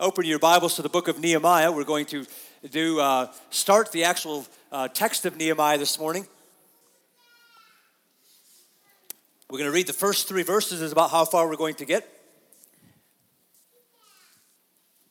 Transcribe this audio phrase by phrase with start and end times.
[0.00, 1.70] open your Bibles to the book of Nehemiah.
[1.70, 2.26] We're going to
[2.70, 6.26] do uh, start the actual uh, text of Nehemiah this morning.
[9.50, 11.84] We're going to read the first three verses, is about how far we're going to
[11.84, 12.08] get.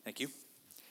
[0.03, 0.29] Thank you.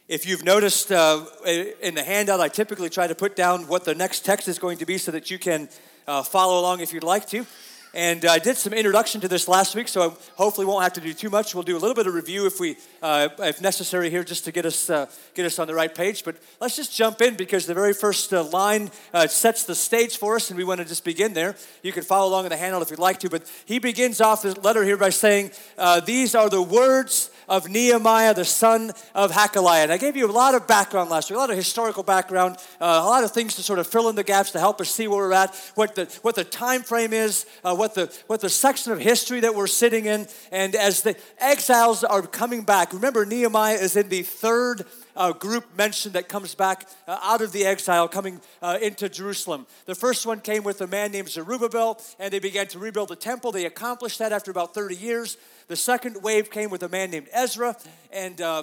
[0.08, 3.94] If you've noticed uh, in the handout, I typically try to put down what the
[3.94, 5.68] next text is going to be so that you can
[6.06, 7.44] uh, follow along if you'd like to.
[7.92, 11.00] And I did some introduction to this last week, so I hopefully won't have to
[11.00, 11.56] do too much.
[11.56, 14.52] We'll do a little bit of review if we, uh, if necessary, here, just to
[14.52, 16.22] get us uh, get us on the right page.
[16.22, 20.18] But let's just jump in because the very first uh, line uh, sets the stage
[20.18, 21.56] for us, and we want to just begin there.
[21.82, 23.28] You can follow along in the handout if you'd like to.
[23.28, 27.68] But he begins off his letter here by saying, uh, "These are the words." Of
[27.68, 29.82] Nehemiah, the son of Hacaliah.
[29.82, 32.56] And I gave you a lot of background last week, a lot of historical background,
[32.80, 34.88] uh, a lot of things to sort of fill in the gaps to help us
[34.88, 38.40] see where we're at, what the, what the time frame is, uh, what, the, what
[38.40, 40.28] the section of history that we're sitting in.
[40.52, 44.86] And as the exiles are coming back, remember Nehemiah is in the third
[45.20, 49.66] uh, group mentioned that comes back uh, out of the exile, coming uh, into Jerusalem.
[49.84, 53.16] The first one came with a man named Zerubbabel, and they began to rebuild the
[53.16, 53.52] temple.
[53.52, 55.36] They accomplished that after about 30 years.
[55.68, 57.76] The second wave came with a man named Ezra,
[58.10, 58.62] and uh,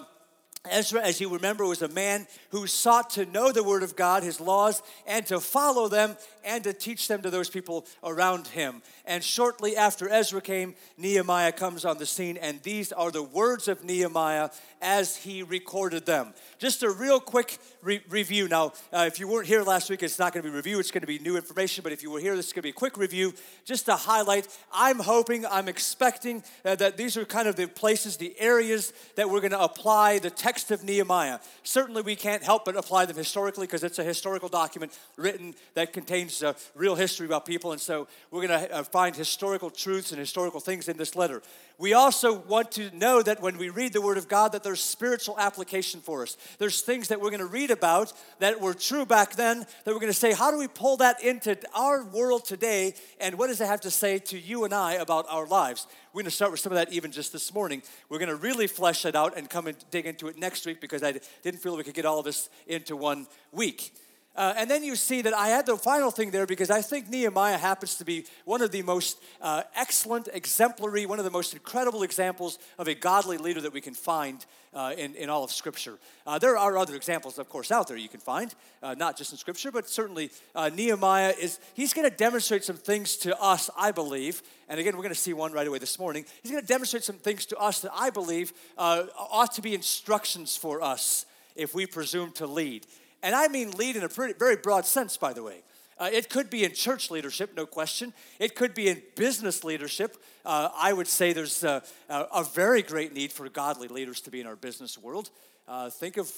[0.71, 4.23] Ezra, as you remember, was a man who sought to know the Word of God,
[4.23, 8.81] His laws, and to follow them and to teach them to those people around him.
[9.07, 13.67] And shortly after Ezra came, Nehemiah comes on the scene, and these are the words
[13.67, 14.49] of Nehemiah
[14.81, 16.33] as he recorded them.
[16.59, 18.47] Just a real quick re- review.
[18.47, 20.91] Now, uh, if you weren't here last week, it's not going to be review, it's
[20.91, 22.69] going to be new information, but if you were here, this is going to be
[22.69, 23.33] a quick review
[23.65, 24.47] just to highlight.
[24.71, 29.29] I'm hoping, I'm expecting uh, that these are kind of the places, the areas that
[29.29, 31.39] we're going to apply the text of Nehemiah.
[31.63, 35.93] Certainly, we can't help but apply them historically because it's a historical document written that
[35.93, 40.11] contains uh, real history about people, and so we're going to uh, find historical truths
[40.11, 41.43] and historical things in this letter.
[41.77, 44.81] We also want to know that when we read the Word of God, that there's
[44.81, 46.35] spiritual application for us.
[46.57, 49.99] There's things that we're going to read about that were true back then that we're
[49.99, 53.61] going to say, how do we pull that into our world today, and what does
[53.61, 55.85] it have to say to you and I about our lives?
[56.11, 57.83] We're going to start with some of that even just this morning.
[58.09, 60.81] We're going to really flesh it out and come and dig into it next week
[60.81, 63.93] because I didn't feel we could get all this into one week.
[64.37, 67.09] Uh, and then you see that I had the final thing there because I think
[67.09, 71.53] Nehemiah happens to be one of the most uh, excellent, exemplary, one of the most
[71.53, 75.51] incredible examples of a godly leader that we can find uh, in, in all of
[75.51, 75.97] Scripture.
[76.27, 78.53] Uh, there are other examples, of course, out there you can find,
[78.83, 82.77] uh, not just in Scripture, but certainly uh, Nehemiah is, he's going to demonstrate some
[82.77, 84.43] things to us, I believe.
[84.69, 86.25] And again, we're going to see one right away this morning.
[86.43, 90.55] He's going to demonstrate some things to us that I believe ought to be instructions
[90.55, 91.25] for us
[91.55, 92.85] if we presume to lead.
[93.23, 95.63] And I mean lead in a pretty, very broad sense, by the way.
[95.99, 98.13] Uh, it could be in church leadership, no question.
[98.39, 100.17] It could be in business leadership.
[100.45, 104.39] Uh, I would say there's a, a, very great need for godly leaders to be
[104.39, 105.31] in our business world.
[105.67, 106.31] Uh, think of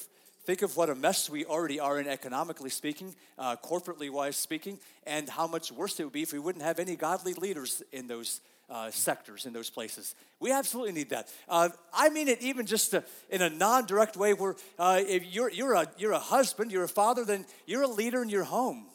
[0.45, 4.79] think of what a mess we already are in economically speaking, uh, corporately wise speaking,
[5.05, 8.07] and how much worse it would be if we wouldn't have any godly leaders in
[8.07, 10.15] those uh, sectors in those places.
[10.39, 11.27] We absolutely need that.
[11.47, 15.51] Uh, I mean it even just uh, in a non-direct way where uh, if you're,
[15.51, 18.85] you're, a, you're a husband, you're a father, then you're a leader in your home.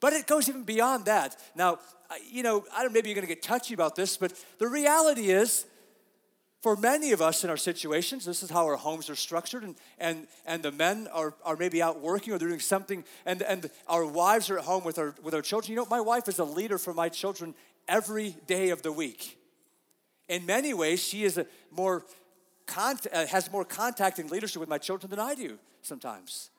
[0.00, 1.36] But it goes even beyond that.
[1.54, 1.78] Now,
[2.30, 5.30] you know, I don't, maybe you're going to get touchy about this, but the reality
[5.30, 5.64] is
[6.62, 9.76] for many of us in our situations, this is how our homes are structured, and,
[9.98, 13.70] and, and the men are, are maybe out working or they're doing something, and, and
[13.86, 15.70] our wives are at home with our, with our children.
[15.70, 17.54] You know, my wife is a leader for my children
[17.86, 19.38] every day of the week.
[20.28, 22.04] In many ways, she is a more
[22.66, 26.50] cont- uh, has more contact and leadership with my children than I do sometimes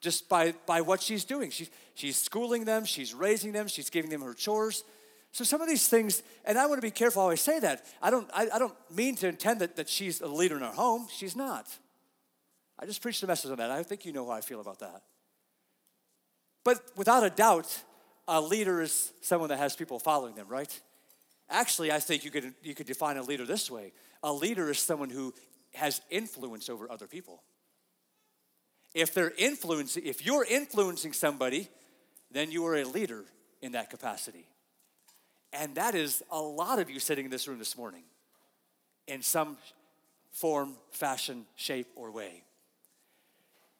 [0.00, 1.50] just by, by what she's doing.
[1.50, 4.84] She's, she's schooling them, she's raising them, she's giving them her chores.
[5.32, 7.84] So some of these things, and I want to be careful how I say that.
[8.02, 10.72] I don't, I, I don't mean to intend that, that she's a leader in our
[10.72, 11.06] home.
[11.14, 11.66] She's not.
[12.78, 13.70] I just preached a message on that.
[13.70, 15.02] I think you know how I feel about that.
[16.64, 17.82] But without a doubt,
[18.26, 20.80] a leader is someone that has people following them, right?
[21.50, 24.80] Actually, I think you could, you could define a leader this way a leader is
[24.80, 25.32] someone who
[25.74, 27.42] has influence over other people.
[28.94, 31.68] If they're influencing, if you're influencing somebody,
[32.30, 33.24] then you are a leader
[33.62, 34.48] in that capacity.
[35.52, 38.02] And that is a lot of you sitting in this room this morning
[39.06, 39.56] in some
[40.30, 42.42] form, fashion, shape, or way.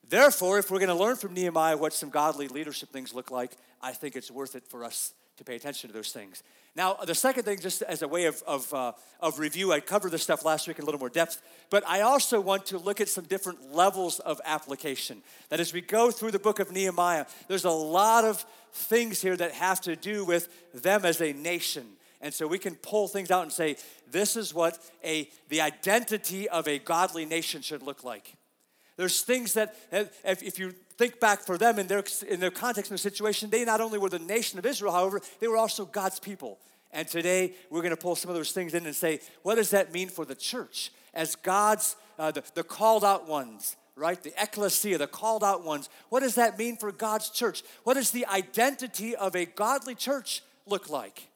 [0.08, 3.52] Therefore, if we're going to learn from Nehemiah what some godly leadership things look like,
[3.82, 6.42] I think it's worth it for us to pay attention to those things.
[6.76, 10.12] Now, the second thing, just as a way of, of, uh, of review, I covered
[10.12, 13.00] this stuff last week in a little more depth, but I also want to look
[13.00, 15.22] at some different levels of application.
[15.48, 19.36] That as we go through the book of Nehemiah, there's a lot of things here
[19.36, 23.30] that have to do with them as a nation And so we can pull things
[23.30, 23.76] out and say,
[24.10, 28.34] this is what a, the identity of a godly nation should look like.
[28.98, 32.90] There's things that, if, if you think back for them in their, in their context
[32.90, 35.84] and their situation, they not only were the nation of Israel, however, they were also
[35.84, 36.58] God's people.
[36.90, 39.70] And today we're going to pull some of those things in and say, what does
[39.70, 40.90] that mean for the church?
[41.14, 44.20] As God's, uh, the, the called out ones, right?
[44.20, 45.88] The ecclesia, the called out ones.
[46.08, 47.62] What does that mean for God's church?
[47.84, 51.28] What does the identity of a godly church look like?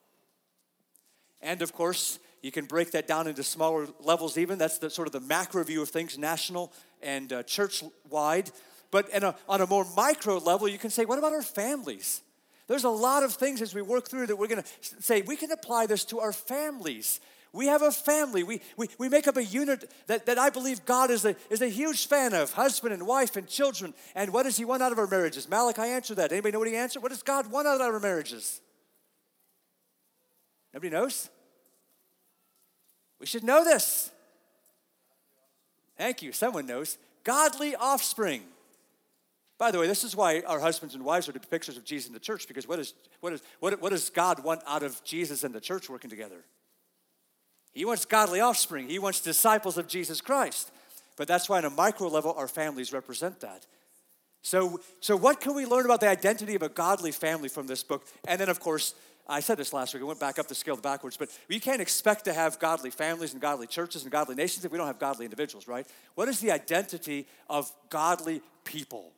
[1.40, 4.58] And of course, you can break that down into smaller levels, even.
[4.58, 6.72] That's the sort of the macro view of things, national
[7.02, 8.50] and uh, church wide.
[8.90, 12.22] But a, on a more micro level, you can say, what about our families?
[12.68, 14.68] There's a lot of things as we work through that we're going to
[15.00, 17.20] say, we can apply this to our families.
[17.52, 18.42] We have a family.
[18.44, 21.60] We, we, we make up a unit that, that I believe God is a, is
[21.60, 23.92] a huge fan of husband and wife and children.
[24.14, 25.48] And what does He want out of our marriages?
[25.48, 26.32] Malachi answered that.
[26.32, 27.02] Anybody know what He answered?
[27.02, 28.60] What does God want out of our marriages?
[30.72, 31.28] Nobody knows?
[33.20, 34.10] We should know this.
[36.02, 36.32] Thank you.
[36.32, 36.98] Someone knows.
[37.22, 38.42] Godly offspring.
[39.56, 42.08] By the way, this is why our husbands and wives are the pictures of Jesus
[42.08, 45.00] in the church, because what, is, what, is, what, what does God want out of
[45.04, 46.44] Jesus and the church working together?
[47.72, 50.72] He wants godly offspring, He wants disciples of Jesus Christ.
[51.16, 53.64] But that's why, on a micro level, our families represent that.
[54.42, 57.84] So, so what can we learn about the identity of a godly family from this
[57.84, 58.04] book?
[58.26, 58.96] And then, of course,
[59.32, 61.80] I said this last week, I went back up the scale backwards, but we can't
[61.80, 64.98] expect to have godly families and godly churches and godly nations if we don't have
[64.98, 65.86] godly individuals, right?
[66.14, 69.12] What is the identity of godly people?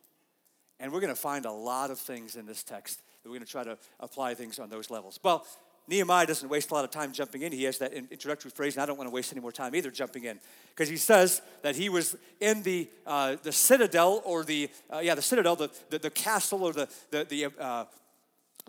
[0.78, 3.46] And we're going to find a lot of things in this text that we're going
[3.46, 5.18] to try to apply things on those levels.
[5.20, 5.44] Well,
[5.88, 7.50] Nehemiah doesn't waste a lot of time jumping in.
[7.50, 9.90] He has that introductory phrase, and I don't want to waste any more time either
[9.90, 10.38] jumping in,
[10.70, 15.14] because he says that he was in the uh, the citadel or the uh, yeah
[15.14, 17.84] the citadel, the, the, the castle or the the the, uh,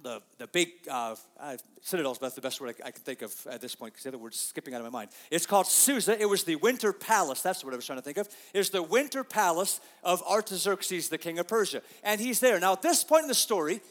[0.03, 3.33] the, the big uh, uh, citadel that's the best word I, I, can think of
[3.49, 5.11] at this point because the other word's skipping out of my mind.
[5.31, 6.19] It's called Susa.
[6.19, 7.41] It was the winter palace.
[7.41, 8.29] That's what I was trying to think of.
[8.53, 11.81] It's the winter palace of Artaxerxes, the king of Persia.
[12.03, 12.59] And he's there.
[12.59, 13.81] Now, at this point in the story,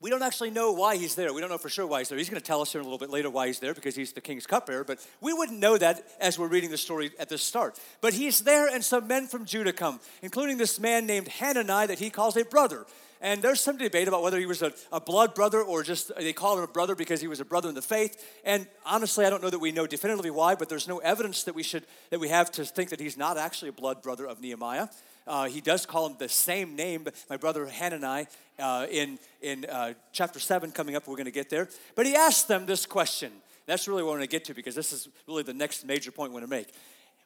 [0.00, 1.32] we don't actually know why he's there.
[1.32, 2.18] We don't know for sure why he's there.
[2.18, 4.12] He's going to tell us here a little bit later why he's there because he's
[4.12, 7.38] the king's cupbearer, but we wouldn't know that as we're reading the story at the
[7.38, 7.80] start.
[8.02, 11.98] But he's there, and some men from Judah come, including this man named Hanani that
[11.98, 12.84] he calls a brother.
[13.22, 16.34] And there's some debate about whether he was a, a, blood brother or just they
[16.34, 18.22] call him a brother because he was a brother in the faith.
[18.44, 21.54] And honestly, I don't know that we know definitively why, but there's no evidence that
[21.54, 24.42] we should that we have to think that he's not actually a blood brother of
[24.42, 24.88] Nehemiah.
[25.26, 28.26] Uh, he does call him the same name, my brother Hanani,
[28.58, 31.06] uh, in, in uh, chapter 7 coming up.
[31.06, 31.68] We're going to get there.
[31.94, 33.32] But he asked them this question.
[33.66, 36.12] That's really what I want to get to because this is really the next major
[36.12, 36.68] point we want to make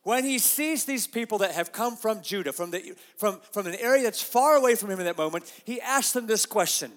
[0.02, 3.74] when he sees these people that have come from Judah, from, the, from, from an
[3.74, 6.90] area that's far away from him in that moment, he asks them this question.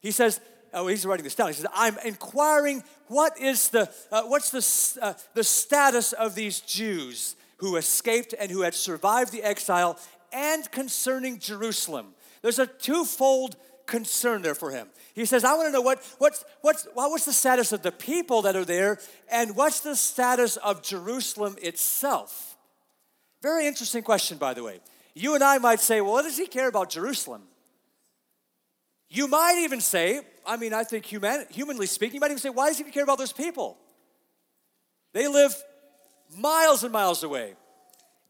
[0.00, 0.40] He says,
[0.72, 1.48] oh, he's writing this down.
[1.48, 6.60] He says, I'm inquiring what is the, uh, what's the, uh, the status of these
[6.60, 9.98] Jews who escaped and who had survived the exile
[10.32, 12.14] and concerning Jerusalem.
[12.42, 13.56] There's a twofold
[13.86, 14.88] concern there for him.
[15.14, 18.42] He says, I want to know what, what's, what's, what's the status of the people
[18.42, 18.98] that are there
[19.30, 22.56] and what's the status of Jerusalem itself?
[23.42, 24.80] Very interesting question, by the way.
[25.14, 27.42] You and I might say, well, what does he care about Jerusalem?
[29.08, 32.50] You might even say, I mean, I think human, humanly speaking, you might even say,
[32.50, 33.78] why does he care about those people?
[35.12, 35.54] They live
[36.36, 37.54] miles and miles away.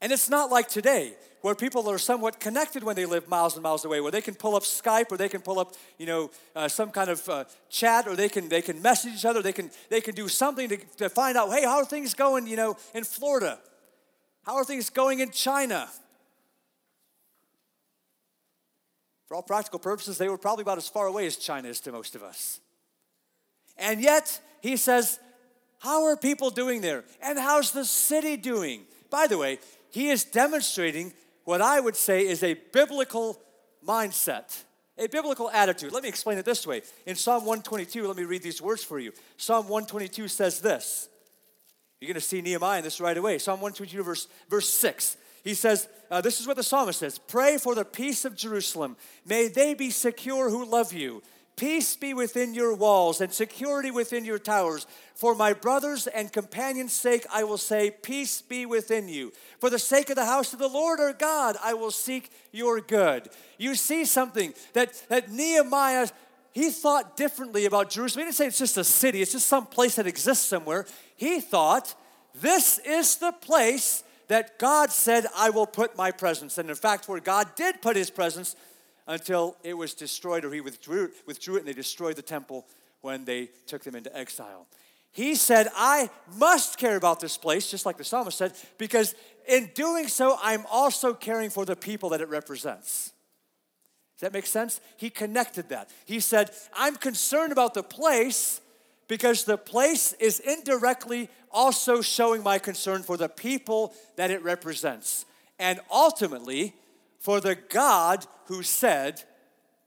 [0.01, 3.63] And it's not like today where people are somewhat connected when they live miles and
[3.63, 6.31] miles away, where they can pull up Skype or they can pull up, you know,
[6.55, 9.43] uh, some kind of uh, chat or they can they can message each other.
[9.43, 12.47] They can they can do something to, to find out, hey, how are things going,
[12.47, 13.59] you know, in Florida?
[14.45, 15.89] How are things going in China?
[19.27, 21.93] For all practical purposes, they were probably about as far away as China is to
[21.93, 22.61] most of us.
[23.77, 25.19] And yet, he says,
[25.81, 27.05] How are people doing there?
[27.21, 28.83] And how's the city doing?
[29.11, 29.59] By the way,
[29.91, 31.13] he is demonstrating
[31.47, 33.41] what I would say is a biblical
[33.87, 34.65] mindset,
[34.99, 35.93] a biblical attitude.
[35.93, 36.83] Let me explain it this way.
[37.07, 39.13] In Psalm 122, let me read these words for you.
[39.37, 41.09] Psalm 122 says this.
[42.01, 43.39] You're going to see Nehemiah in this right away.
[43.39, 45.17] Psalm 122, verse, verse 6.
[45.45, 48.97] He says, uh, This is what the psalmist says Pray for the peace of Jerusalem.
[49.25, 51.23] May they be secure who love you.
[51.57, 54.87] Peace be within your walls and security within your towers.
[55.15, 59.33] For my brothers and companions' sake, I will say, Peace be within you.
[59.59, 62.83] For the sake of the house of the Lord our God, I will seek your
[62.83, 63.31] good.
[63.57, 66.09] You see something that, that Nehemiah,
[66.53, 68.21] he thought differently about Jerusalem.
[68.21, 70.85] He didn't say it's just a city, it's just some place that exists somewhere.
[71.17, 71.95] He thought,
[72.35, 76.59] This is the place that God said, I will put my presence.
[76.59, 78.57] And in fact, where God did put his presence,
[79.07, 82.67] until it was destroyed or he withdrew, withdrew it and they destroyed the temple
[83.01, 84.67] when they took them into exile.
[85.13, 89.15] He said, I must care about this place, just like the psalmist said, because
[89.49, 93.13] in doing so, I'm also caring for the people that it represents.
[94.17, 94.81] Does that make sense?
[94.97, 95.91] He connected that.
[96.05, 98.61] He said, I'm concerned about the place
[99.09, 105.25] because the place is indirectly also showing my concern for the people that it represents.
[105.59, 106.75] And ultimately,
[107.19, 109.23] for the God who said,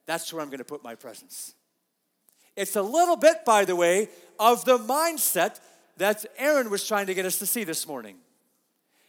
[0.06, 1.54] That's where I'm going to put my presence.
[2.56, 5.60] It's a little bit, by the way, of the mindset
[5.98, 8.18] that Aaron was trying to get us to see this morning.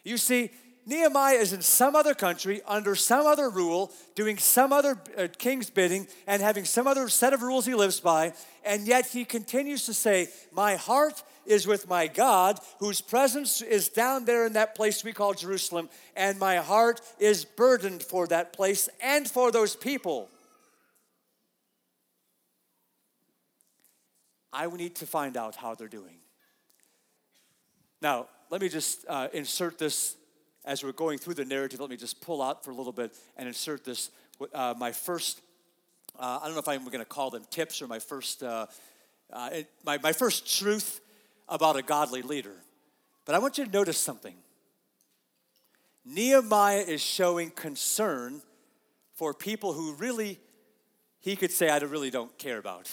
[0.05, 0.50] You see,
[0.87, 5.71] Nehemiah is in some other country under some other rule, doing some other uh, king's
[5.71, 8.33] bidding, and having some other set of rules he lives by,
[8.65, 13.89] and yet he continues to say, My heart is with my God, whose presence is
[13.89, 18.53] down there in that place we call Jerusalem, and my heart is burdened for that
[18.53, 20.31] place and for those people.
[24.53, 26.17] I need to find out how they're doing.
[28.03, 30.17] Now, let me just uh, insert this
[30.64, 33.12] as we're going through the narrative, let me just pull out for a little bit
[33.37, 34.11] and insert this.
[34.55, 35.40] Uh, my first,
[36.19, 38.67] uh, I don't know if I'm going to call them tips or my first, uh,
[39.33, 41.00] uh, it, my, my first truth
[41.49, 42.55] about a godly leader.
[43.25, 44.35] But I want you to notice something.
[46.05, 48.43] Nehemiah is showing concern
[49.14, 50.38] for people who really,
[51.21, 52.90] he could say, I really don't care about.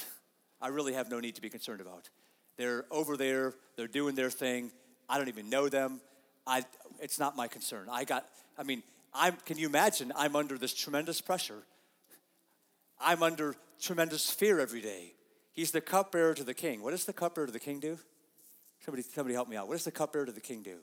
[0.61, 2.09] I really have no need to be concerned about.
[2.57, 4.71] They're over there, they're doing their thing.
[5.07, 6.01] I don't even know them.
[6.47, 6.63] I,
[7.01, 7.87] it's not my concern.
[7.91, 8.25] I got,
[8.57, 8.81] I mean,
[9.13, 10.13] I'm, can you imagine?
[10.15, 11.63] I'm under this tremendous pressure.
[12.99, 15.13] I'm under tremendous fear every day.
[15.53, 16.81] He's the cupbearer to the king.
[16.81, 17.99] What does the cupbearer to the king do?
[18.85, 19.67] Somebody, somebody help me out.
[19.67, 20.77] What does the cupbearer to the king do?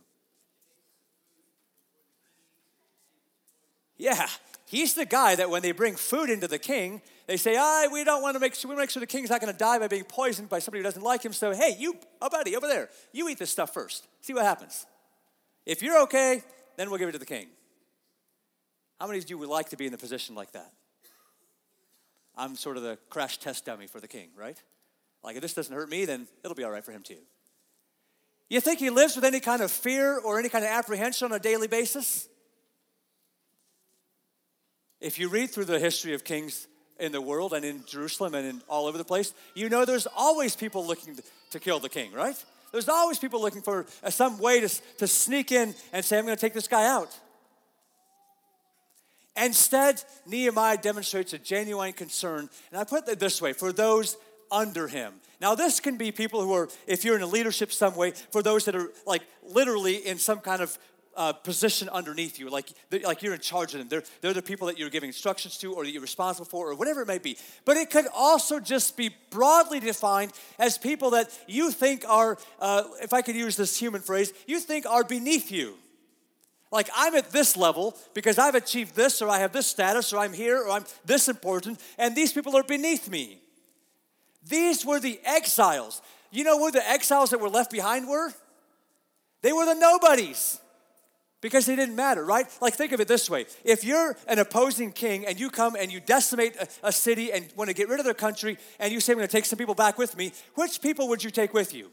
[3.96, 4.26] Yeah,
[4.66, 8.02] he's the guy that when they bring food into the king, they say, "Ah, we
[8.02, 9.86] don't want to make sure we make sure the king's not going to die by
[9.86, 12.90] being poisoned by somebody who doesn't like him." So, hey, you, oh buddy, over there,
[13.12, 14.08] you eat this stuff first.
[14.20, 14.84] See what happens.
[15.66, 16.42] If you're okay,
[16.76, 17.46] then we'll give it to the king.
[19.00, 20.72] How many of you would like to be in a position like that?
[22.36, 24.60] I'm sort of the crash test dummy for the king, right?
[25.22, 27.18] Like, if this doesn't hurt me, then it'll be all right for him too.
[28.50, 31.32] You think he lives with any kind of fear or any kind of apprehension on
[31.32, 32.28] a daily basis?
[35.00, 36.66] If you read through the history of kings
[36.98, 40.06] in the world and in Jerusalem and in all over the place, you know there's
[40.16, 41.18] always people looking
[41.50, 42.42] to kill the king, right?
[42.74, 46.24] There's always people looking for uh, some way to, to sneak in and say, I'm
[46.24, 47.16] going to take this guy out.
[49.36, 54.16] Instead, Nehemiah demonstrates a genuine concern, and I put it this way for those
[54.50, 55.12] under him.
[55.40, 58.42] Now, this can be people who are, if you're in a leadership some way, for
[58.42, 60.76] those that are like literally in some kind of
[61.16, 62.68] uh, position underneath you, like,
[63.02, 63.88] like you're in charge of them.
[63.88, 66.74] They're, they're the people that you're giving instructions to or that you're responsible for or
[66.74, 67.36] whatever it may be.
[67.64, 72.84] But it could also just be broadly defined as people that you think are, uh,
[73.02, 75.74] if I could use this human phrase, you think are beneath you.
[76.70, 80.18] Like I'm at this level because I've achieved this or I have this status or
[80.18, 83.38] I'm here or I'm this important and these people are beneath me.
[84.48, 86.02] These were the exiles.
[86.32, 88.32] You know where the exiles that were left behind were?
[89.42, 90.58] They were the nobodies
[91.44, 92.46] because they didn't matter, right?
[92.62, 95.92] Like, think of it this way if you're an opposing king and you come and
[95.92, 98.98] you decimate a, a city and want to get rid of their country, and you
[98.98, 101.52] say, I'm going to take some people back with me, which people would you take
[101.52, 101.90] with you?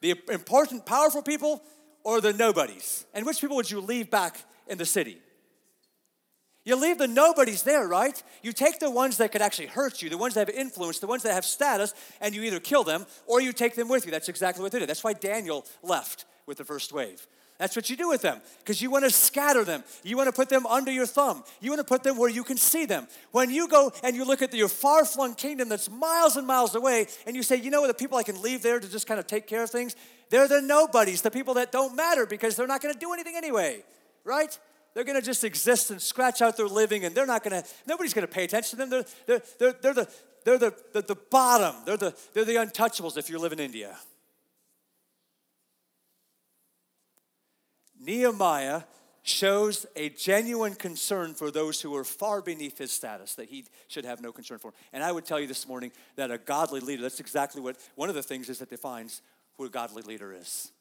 [0.00, 1.60] The important, powerful people
[2.04, 3.04] or the nobodies?
[3.12, 5.18] And which people would you leave back in the city?
[6.64, 8.22] You leave the nobodies there, right?
[8.44, 11.08] You take the ones that could actually hurt you, the ones that have influence, the
[11.08, 14.12] ones that have status, and you either kill them or you take them with you.
[14.12, 14.88] That's exactly what they did.
[14.88, 17.26] That's why Daniel left with the first wave.
[17.58, 19.84] That's what you do with them because you want to scatter them.
[20.02, 21.44] You want to put them under your thumb.
[21.60, 23.06] You want to put them where you can see them.
[23.30, 26.74] When you go and you look at your far flung kingdom that's miles and miles
[26.74, 29.20] away and you say, you know the people I can leave there to just kind
[29.20, 29.94] of take care of things,
[30.30, 33.36] they're the nobodies, the people that don't matter because they're not going to do anything
[33.36, 33.84] anyway,
[34.24, 34.58] right?
[34.94, 37.68] They're going to just exist and scratch out their living and they're not going to,
[37.86, 38.90] nobody's going to pay attention to them.
[38.90, 40.08] They're, they're, they're, they're, the,
[40.44, 43.96] they're the, the, the bottom, they're the, they're the untouchables if you live in India.
[48.04, 48.82] Nehemiah
[49.22, 54.04] shows a genuine concern for those who are far beneath his status that he should
[54.04, 54.74] have no concern for.
[54.92, 58.10] And I would tell you this morning that a godly leader, that's exactly what one
[58.10, 59.22] of the things is that defines
[59.56, 60.72] who a godly leader is,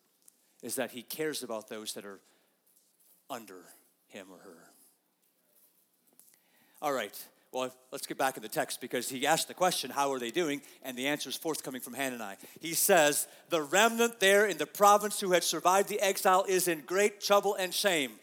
[0.62, 2.20] is that he cares about those that are
[3.30, 3.64] under
[4.08, 4.58] him or her.
[6.82, 7.18] All right.
[7.54, 10.32] Well, let's get back in the text because he asked the question, How are they
[10.32, 10.64] doing?
[10.82, 12.36] And the answer is forthcoming from Hanani.
[12.60, 16.82] He says, The remnant there in the province who had survived the exile is in
[16.82, 18.14] great trouble and shame.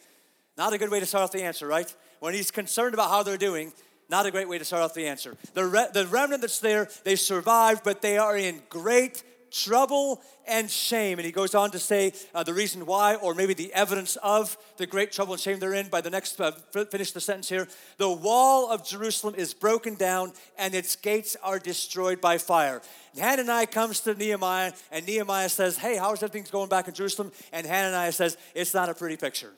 [0.58, 1.94] Not a good way to start off the answer, right?
[2.18, 3.72] When he's concerned about how they're doing,
[4.08, 5.36] Not a great way to start off the answer.
[5.54, 10.70] The, re- the remnant that's there, they survived, but they are in great trouble and
[10.70, 11.18] shame.
[11.18, 14.56] And he goes on to say uh, the reason why, or maybe the evidence of
[14.76, 16.52] the great trouble and shame they're in by the next, uh,
[16.90, 17.68] finish the sentence here.
[17.98, 22.80] The wall of Jerusalem is broken down and its gates are destroyed by fire.
[23.12, 27.32] And Hananiah comes to Nehemiah and Nehemiah says, Hey, how's everything going back in Jerusalem?
[27.52, 29.52] And Hananiah says, It's not a pretty picture.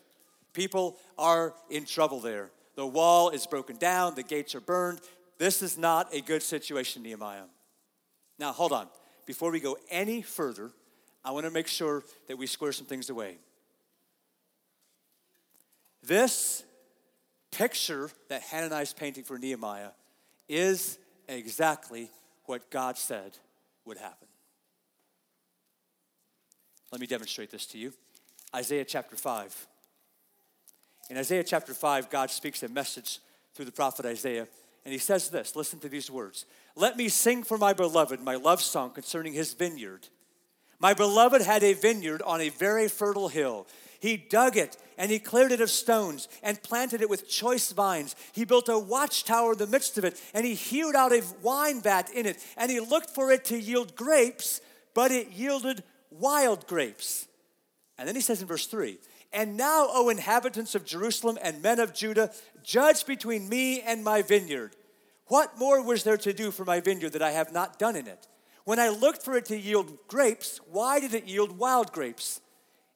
[0.52, 2.50] People are in trouble there.
[2.74, 5.00] The wall is broken down, the gates are burned.
[5.38, 7.44] This is not a good situation, Nehemiah.
[8.38, 8.88] Now, hold on
[9.26, 10.70] before we go any further,
[11.24, 13.36] I want to make sure that we square some things away.
[16.02, 16.64] This
[17.52, 19.90] picture that Hananiah is painting for Nehemiah
[20.48, 20.98] is
[21.28, 22.10] exactly
[22.46, 23.38] what God said
[23.84, 24.26] would happen.
[26.90, 27.92] Let me demonstrate this to you.
[28.54, 29.66] Isaiah chapter 5.
[31.08, 33.20] In Isaiah chapter 5, God speaks a message
[33.54, 34.46] through the prophet Isaiah,
[34.84, 38.36] and he says this listen to these words let me sing for my beloved my
[38.36, 40.08] love song concerning his vineyard.
[40.78, 43.68] My beloved had a vineyard on a very fertile hill.
[44.00, 48.16] He dug it and he cleared it of stones and planted it with choice vines.
[48.32, 51.80] He built a watchtower in the midst of it and he hewed out a wine
[51.80, 54.60] vat in it and he looked for it to yield grapes,
[54.92, 57.28] but it yielded wild grapes.
[57.96, 58.98] And then he says in verse 3
[59.32, 62.30] And now, O inhabitants of Jerusalem and men of Judah,
[62.62, 64.76] judge between me and my vineyard.
[65.26, 68.06] What more was there to do for my vineyard that I have not done in
[68.06, 68.28] it?
[68.64, 72.40] When I looked for it to yield grapes, why did it yield wild grapes?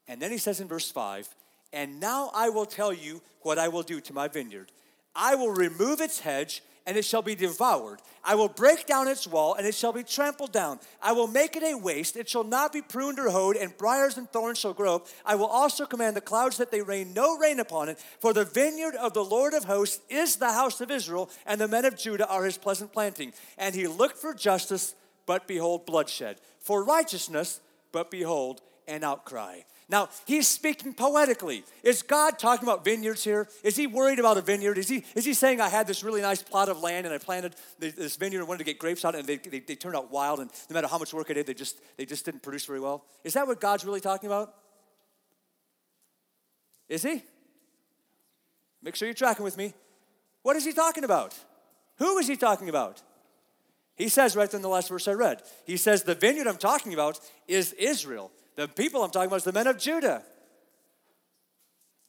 [0.06, 1.28] And then he says in verse 5
[1.72, 4.70] And now I will tell you what I will do to my vineyard.
[5.14, 8.00] I will remove its hedge and it shall be devoured.
[8.24, 10.78] I will break down its wall, and it shall be trampled down.
[11.02, 12.16] I will make it a waste.
[12.16, 15.02] It shall not be pruned or hoed, and briars and thorns shall grow.
[15.24, 17.98] I will also command the clouds that they rain no rain upon it.
[18.20, 21.68] For the vineyard of the Lord of hosts is the house of Israel, and the
[21.68, 23.32] men of Judah are his pleasant planting.
[23.58, 24.94] And he looked for justice,
[25.26, 26.38] but behold, bloodshed.
[26.60, 27.60] For righteousness,
[27.92, 29.60] but behold, an outcry.
[29.88, 31.64] Now, he's speaking poetically.
[31.84, 33.48] Is God talking about vineyards here?
[33.62, 34.78] Is he worried about a vineyard?
[34.78, 37.18] Is he, is he saying, I had this really nice plot of land and I
[37.18, 40.10] planted this vineyard and wanted to get grapes out and they, they, they turned out
[40.10, 42.66] wild and no matter how much work I did, they just, they just didn't produce
[42.66, 43.04] very well?
[43.22, 44.54] Is that what God's really talking about?
[46.88, 47.22] Is he?
[48.82, 49.72] Make sure you're tracking with me.
[50.42, 51.38] What is he talking about?
[51.98, 53.02] Who is he talking about?
[53.94, 56.92] He says right in the last verse I read, he says, The vineyard I'm talking
[56.92, 58.30] about is Israel.
[58.56, 60.22] The people I'm talking about is the men of Judah.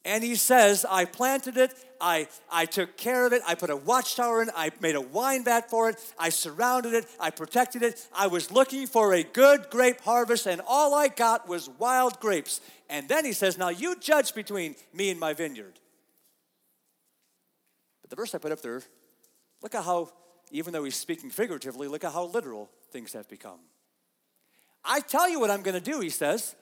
[0.05, 3.75] And he says, I planted it, I, I took care of it, I put a
[3.75, 8.07] watchtower in, I made a wine vat for it, I surrounded it, I protected it.
[8.15, 12.61] I was looking for a good grape harvest, and all I got was wild grapes.
[12.89, 15.77] And then he says, Now you judge between me and my vineyard.
[18.01, 18.81] But the verse I put up there,
[19.61, 20.09] look at how,
[20.51, 23.59] even though he's speaking figuratively, look at how literal things have become.
[24.87, 26.55] I tell you what I'm going to do, he says.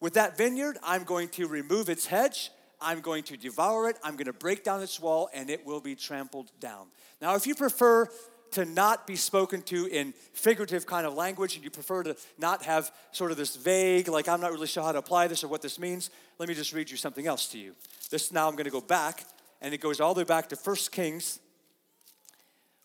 [0.00, 2.50] With that vineyard, I'm going to remove its hedge.
[2.80, 3.96] I'm going to devour it.
[4.02, 6.88] I'm going to break down its wall, and it will be trampled down.
[7.20, 8.08] Now, if you prefer
[8.52, 12.62] to not be spoken to in figurative kind of language and you prefer to not
[12.64, 15.48] have sort of this vague, like I'm not really sure how to apply this or
[15.48, 17.74] what this means, let me just read you something else to you.
[18.10, 19.24] This now I'm going to go back,
[19.62, 21.38] and it goes all the way back to 1 Kings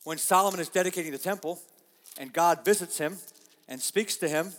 [0.04, 1.60] when Solomon is dedicating the temple
[2.17, 3.17] and God visits him
[3.67, 4.54] and speaks to him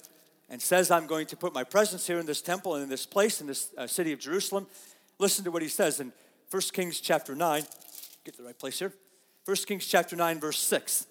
[0.48, 3.06] and says, I'm going to put my presence here in this temple and in this
[3.06, 4.66] place, in this uh, city of Jerusalem.
[5.18, 6.12] Listen to what he says in
[6.50, 7.62] 1 Kings chapter 9.
[8.24, 8.92] Get the right place here.
[9.44, 11.06] 1 Kings chapter 9, verse 6.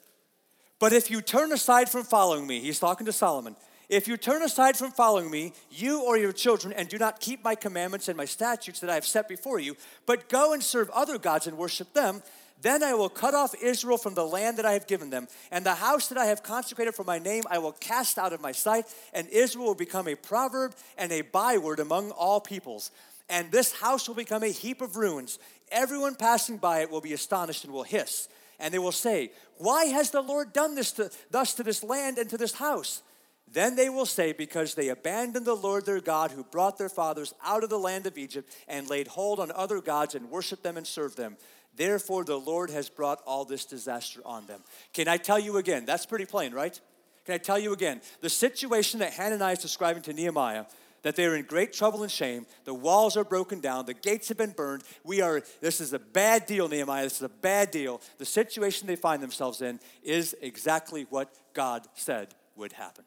[0.80, 3.56] But if you turn aside from following me, he's talking to Solomon.
[3.90, 7.44] If you turn aside from following me, you or your children, and do not keep
[7.44, 10.90] my commandments and my statutes that I have set before you, but go and serve
[10.90, 12.22] other gods and worship them,
[12.62, 15.66] then I will cut off Israel from the land that I have given them, and
[15.66, 18.52] the house that I have consecrated for my name I will cast out of my
[18.52, 22.92] sight, and Israel will become a proverb and a byword among all peoples.
[23.30, 25.40] And this house will become a heap of ruins.
[25.72, 28.28] Everyone passing by it will be astonished and will hiss.
[28.60, 32.18] And they will say, Why has the Lord done this to, thus to this land
[32.18, 33.02] and to this house?
[33.52, 37.34] Then they will say, Because they abandoned the Lord their God who brought their fathers
[37.44, 40.78] out of the land of Egypt and laid hold on other gods and worshiped them
[40.78, 41.38] and served them.
[41.76, 44.62] Therefore, the Lord has brought all this disaster on them.
[44.94, 45.86] Can I tell you again?
[45.86, 46.80] That's pretty plain, right?
[47.26, 48.02] Can I tell you again?
[48.22, 50.66] The situation that Hananiah is describing to Nehemiah,
[51.04, 54.28] that they are in great trouble and shame, the walls are broken down, the gates
[54.30, 54.84] have been burned.
[55.04, 57.04] We are, this is a bad deal, Nehemiah.
[57.04, 58.02] This is a bad deal.
[58.18, 63.06] The situation they find themselves in is exactly what God said would happen.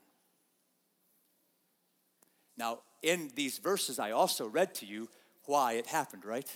[2.61, 5.09] Now, in these verses, I also read to you
[5.47, 6.47] why it happened, right?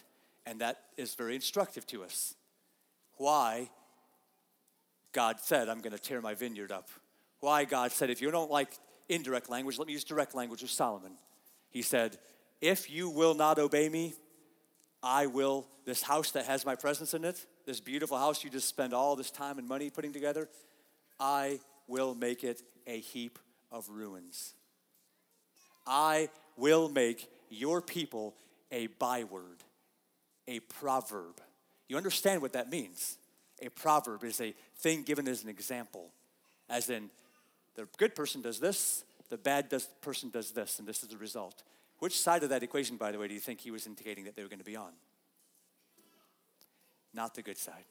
[0.44, 2.34] And that is very instructive to us.
[3.16, 3.70] Why
[5.12, 6.90] God said, I'm going to tear my vineyard up.
[7.40, 10.70] Why God said, if you don't like indirect language, let me use direct language with
[10.70, 11.12] Solomon.
[11.70, 12.18] He said,
[12.60, 14.12] If you will not obey me,
[15.02, 18.68] I will, this house that has my presence in it, this beautiful house you just
[18.68, 20.50] spend all this time and money putting together,
[21.18, 23.38] I will make it a heap
[23.72, 24.52] of ruins.
[25.86, 28.34] I will make your people
[28.72, 29.62] a byword,
[30.48, 31.40] a proverb.
[31.88, 33.18] You understand what that means?
[33.62, 36.10] A proverb is a thing given as an example,
[36.68, 37.10] as in,
[37.76, 41.16] the good person does this, the bad does, person does this, and this is the
[41.16, 41.62] result.
[41.98, 44.36] Which side of that equation, by the way, do you think he was indicating that
[44.36, 44.92] they were going to be on?
[47.12, 47.84] Not the good side.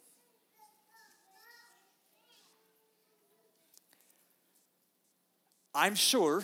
[5.75, 6.43] I'm sure,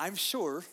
[0.00, 0.64] I'm sure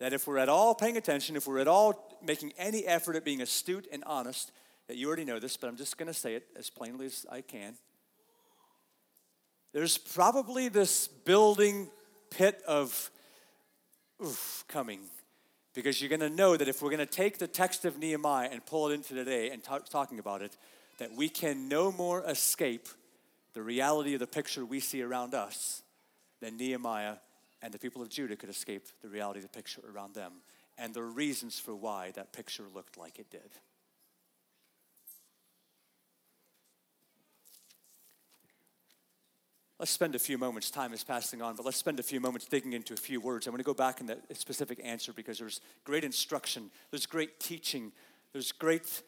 [0.00, 3.24] that if we're at all paying attention, if we're at all making any effort at
[3.24, 4.50] being astute and honest,
[4.88, 7.24] that you already know this, but I'm just going to say it as plainly as
[7.30, 7.74] I can.
[9.72, 11.88] There's probably this building
[12.30, 13.08] pit of
[14.20, 14.98] oof coming
[15.72, 18.48] because you're going to know that if we're going to take the text of Nehemiah
[18.50, 20.56] and pull it into today and talk, talking about it,
[20.98, 22.88] that we can no more escape
[23.54, 25.82] the reality of the picture we see around us
[26.40, 27.16] than Nehemiah
[27.66, 30.34] and the people of Judah could escape the reality of the picture around them
[30.78, 33.50] and the reasons for why that picture looked like it did.
[39.80, 42.46] Let's spend a few moments, time is passing on, but let's spend a few moments
[42.46, 43.48] digging into a few words.
[43.48, 47.40] I'm going to go back in that specific answer because there's great instruction, there's great
[47.40, 47.90] teaching,
[48.32, 49.02] there's great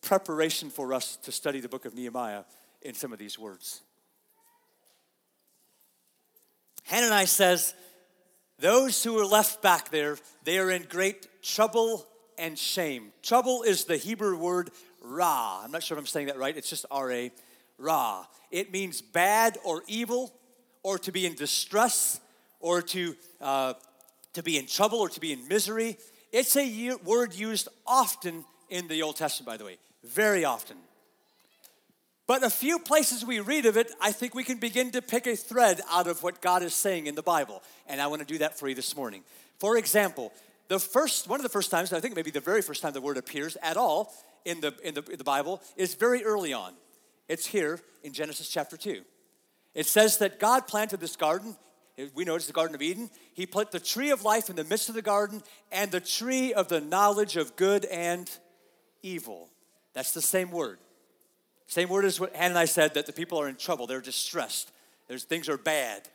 [0.00, 2.44] preparation for us to study the book of Nehemiah
[2.80, 3.82] in some of these words.
[6.84, 7.74] Hanani says,
[8.60, 13.12] Those who are left back there, they are in great trouble and shame.
[13.22, 15.60] Trouble is the Hebrew word ra.
[15.62, 17.30] I'm not sure if I'm saying that right, it's just R A
[17.78, 18.26] ra.
[18.50, 20.32] It means bad or evil,
[20.82, 22.20] or to be in distress,
[22.60, 23.74] or to, uh,
[24.32, 25.96] to be in trouble, or to be in misery.
[26.32, 30.76] It's a word used often in the Old Testament, by the way, very often.
[32.28, 35.26] But a few places we read of it, I think we can begin to pick
[35.26, 37.62] a thread out of what God is saying in the Bible.
[37.86, 39.22] And I want to do that for you this morning.
[39.58, 40.30] For example,
[40.68, 43.00] the first one of the first times, I think maybe the very first time the
[43.00, 44.12] word appears at all
[44.44, 46.74] in the, in the, in the Bible is very early on.
[47.30, 49.00] It's here in Genesis chapter 2.
[49.74, 51.56] It says that God planted this garden.
[52.14, 53.08] We know it's the Garden of Eden.
[53.32, 56.52] He put the tree of life in the midst of the garden and the tree
[56.52, 58.30] of the knowledge of good and
[59.02, 59.48] evil.
[59.94, 60.78] That's the same word.
[61.68, 64.72] Same word as what Hanani said that the people are in trouble, they're distressed,
[65.06, 66.08] There's, things are bad.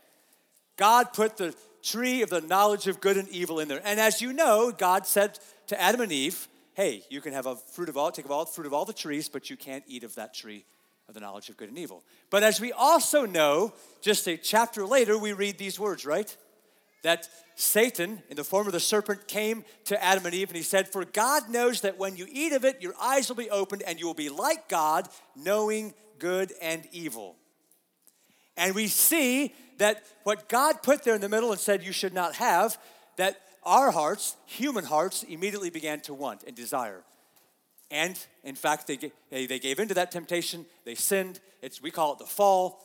[0.77, 3.81] God put the tree of the knowledge of good and evil in there.
[3.85, 5.37] And as you know, God said
[5.67, 8.45] to Adam and Eve, hey, you can have a fruit of all, take of all
[8.45, 10.65] fruit of all the trees, but you can't eat of that tree
[11.07, 12.03] of the knowledge of good and evil.
[12.31, 16.35] But as we also know, just a chapter later, we read these words, right?
[17.03, 20.63] That Satan, in the form of the serpent, came to Adam and Eve and he
[20.63, 23.83] said, For God knows that when you eat of it, your eyes will be opened
[23.83, 27.35] and you will be like God, knowing good and evil.
[28.57, 32.13] And we see that what God put there in the middle and said you should
[32.13, 32.77] not have,
[33.17, 37.03] that our hearts, human hearts, immediately began to want and desire.
[37.91, 41.39] And in fact, they, they, gave into that temptation, they sinned.
[41.61, 42.81] It's, we call it the fall.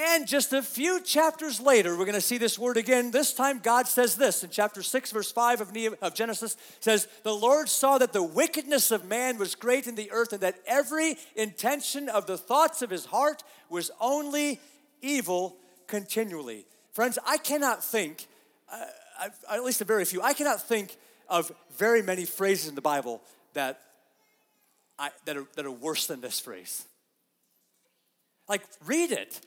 [0.00, 3.10] And just a few chapters later, we're going to see this word again.
[3.10, 5.60] This time, God says this in chapter 6, verse 5
[6.00, 10.12] of, Genesis says, The Lord saw that the wickedness of man was great in the
[10.12, 14.60] earth, and that every intention of the thoughts of his heart was only
[15.02, 15.56] evil
[15.88, 16.64] continually.
[16.92, 18.28] Friends, I cannot think,
[18.72, 18.84] uh,
[19.50, 20.96] at least a very few, I cannot think
[21.28, 23.20] of very many phrases in the Bible
[23.54, 23.80] that,
[24.96, 26.84] I, that, are, that are worse than this phrase.
[28.48, 29.40] Like, read it.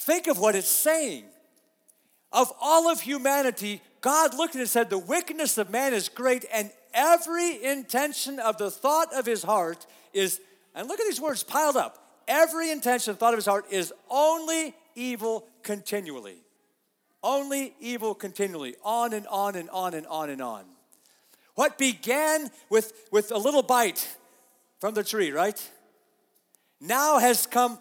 [0.00, 1.24] Think of what it's saying.
[2.32, 6.08] Of all of humanity, God looked at it and said, The wickedness of man is
[6.08, 10.40] great, and every intention of the thought of his heart is,
[10.74, 11.98] and look at these words piled up.
[12.26, 16.38] Every intention, thought of his heart is only evil continually.
[17.22, 18.76] Only evil continually.
[18.82, 20.64] On and on and on and on and on.
[21.56, 24.08] What began with, with a little bite
[24.80, 25.60] from the tree, right?
[26.80, 27.78] Now has come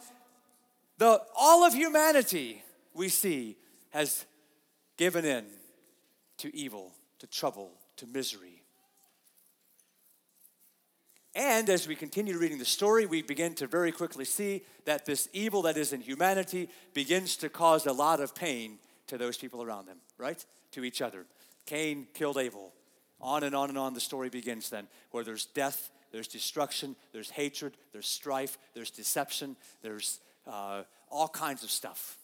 [1.00, 2.62] the all of humanity
[2.94, 3.56] we see
[3.90, 4.26] has
[4.98, 5.46] given in
[6.38, 8.62] to evil, to trouble, to misery.
[11.34, 15.30] And as we continue reading the story, we begin to very quickly see that this
[15.32, 19.64] evil that is in humanity begins to cause a lot of pain to those people
[19.64, 20.44] around them, right?
[20.74, 21.26] To each other.
[21.66, 22.74] Cain killed Abel.
[23.22, 27.30] On and on and on the story begins then, where there's death, there's destruction, there's
[27.30, 32.18] hatred, there's strife, there's deception, there's uh, all kinds of stuff.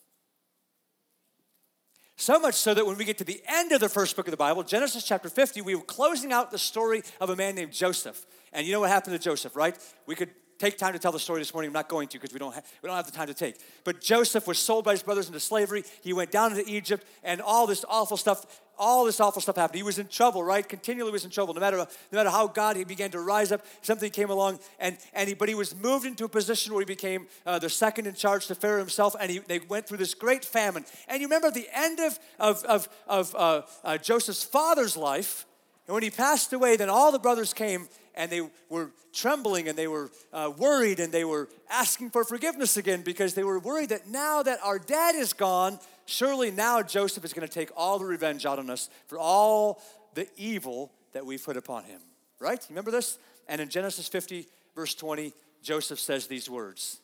[2.18, 4.32] So much so that when we get to the end of the first book of
[4.32, 7.74] the Bible, Genesis chapter 50, we were closing out the story of a man named
[7.74, 8.26] Joseph.
[8.54, 9.78] And you know what happened to Joseph, right?
[10.08, 11.70] We could take time to tell the story this morning.
[11.70, 13.58] I'm not going to because we don't, ha- we don't have the time to take.
[13.84, 15.84] But Joseph was sold by his brothers into slavery.
[16.02, 19.78] He went down into Egypt, and all this awful stuff, all this awful stuff happened.
[19.78, 20.68] He was in trouble, right?
[20.68, 21.54] Continually was in trouble.
[21.54, 24.98] No matter, no matter how God, he began to rise up, something came along, and,
[25.14, 28.08] and he, but he was moved into a position where he became uh, the second
[28.08, 30.86] in charge to Pharaoh himself, and he, they went through this great famine.
[31.08, 35.46] And you remember the end of, of, of, of uh, uh, Joseph's father's life,
[35.88, 39.78] and when he passed away, then all the brothers came and they were trembling and
[39.78, 43.90] they were uh, worried and they were asking for forgiveness again because they were worried
[43.90, 48.00] that now that our dad is gone, surely now Joseph is going to take all
[48.00, 49.82] the revenge out on us for all
[50.14, 52.02] the evil that we've put upon him.
[52.40, 52.60] Right?
[52.70, 53.18] You remember this?
[53.48, 57.00] And in Genesis 50, verse 20, Joseph says these words.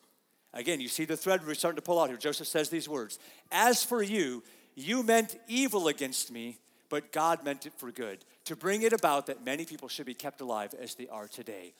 [0.54, 2.18] Again, you see the thread we're starting to pull out here.
[2.18, 3.18] Joseph says these words
[3.50, 4.42] As for you,
[4.74, 6.58] you meant evil against me
[6.92, 10.12] but God meant it for good, to bring it about that many people should be
[10.12, 11.72] kept alive as they are today.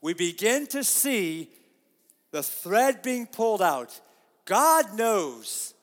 [0.00, 1.48] We begin to see
[2.32, 4.00] the thread being pulled out.
[4.46, 5.74] God knows.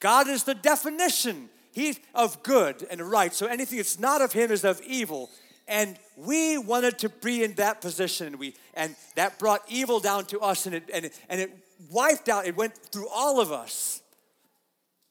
[0.00, 3.34] God is the definition He's of good and right.
[3.34, 5.28] So anything that's not of Him is of evil.
[5.68, 10.40] And we wanted to be in that position, we and that brought evil down to
[10.40, 11.50] us, and it and it, and it
[11.90, 12.46] wiped out.
[12.46, 14.00] It went through all of us.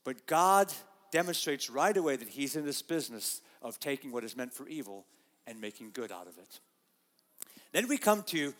[0.04, 0.74] But God
[1.12, 5.06] demonstrates right away that he's in this business of taking what is meant for evil
[5.46, 6.60] and making good out of it.
[7.74, 8.54] Then we come to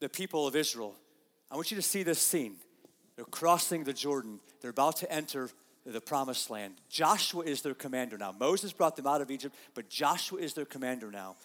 [0.00, 0.94] the people of Israel.
[1.50, 2.56] I want you to see this scene.
[3.16, 5.50] They're crossing the Jordan, they're about to enter
[5.86, 6.74] the promised land.
[6.88, 8.34] Joshua is their commander now.
[8.38, 11.36] Moses brought them out of Egypt, but Joshua is their commander now.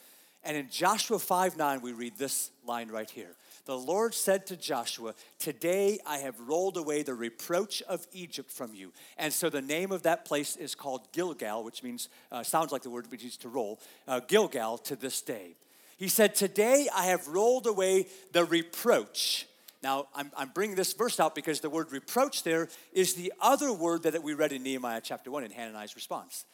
[0.43, 3.35] And in Joshua 5 9, we read this line right here
[3.69, 8.73] the Lord said to Joshua, Today I have rolled away the reproach of Egypt from
[8.73, 8.91] you.
[9.15, 12.81] And so the name of that place is called Gilgal, which means, uh, sounds like
[12.81, 15.55] the word which means to roll, uh, Gilgal to this day.
[15.97, 19.45] He said, Today I have rolled away the reproach.
[19.81, 23.71] Now, I'm, I'm bringing this verse out because the word reproach there is the other
[23.71, 26.45] word that we read in Nehemiah chapter 1 in Hananiah's response.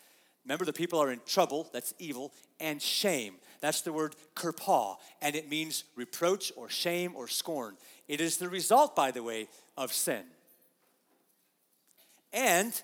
[0.45, 3.35] Remember, the people are in trouble, that's evil, and shame.
[3.61, 7.77] That's the word kerpah, and it means reproach or shame or scorn.
[8.07, 10.23] It is the result, by the way, of sin.
[12.31, 12.79] And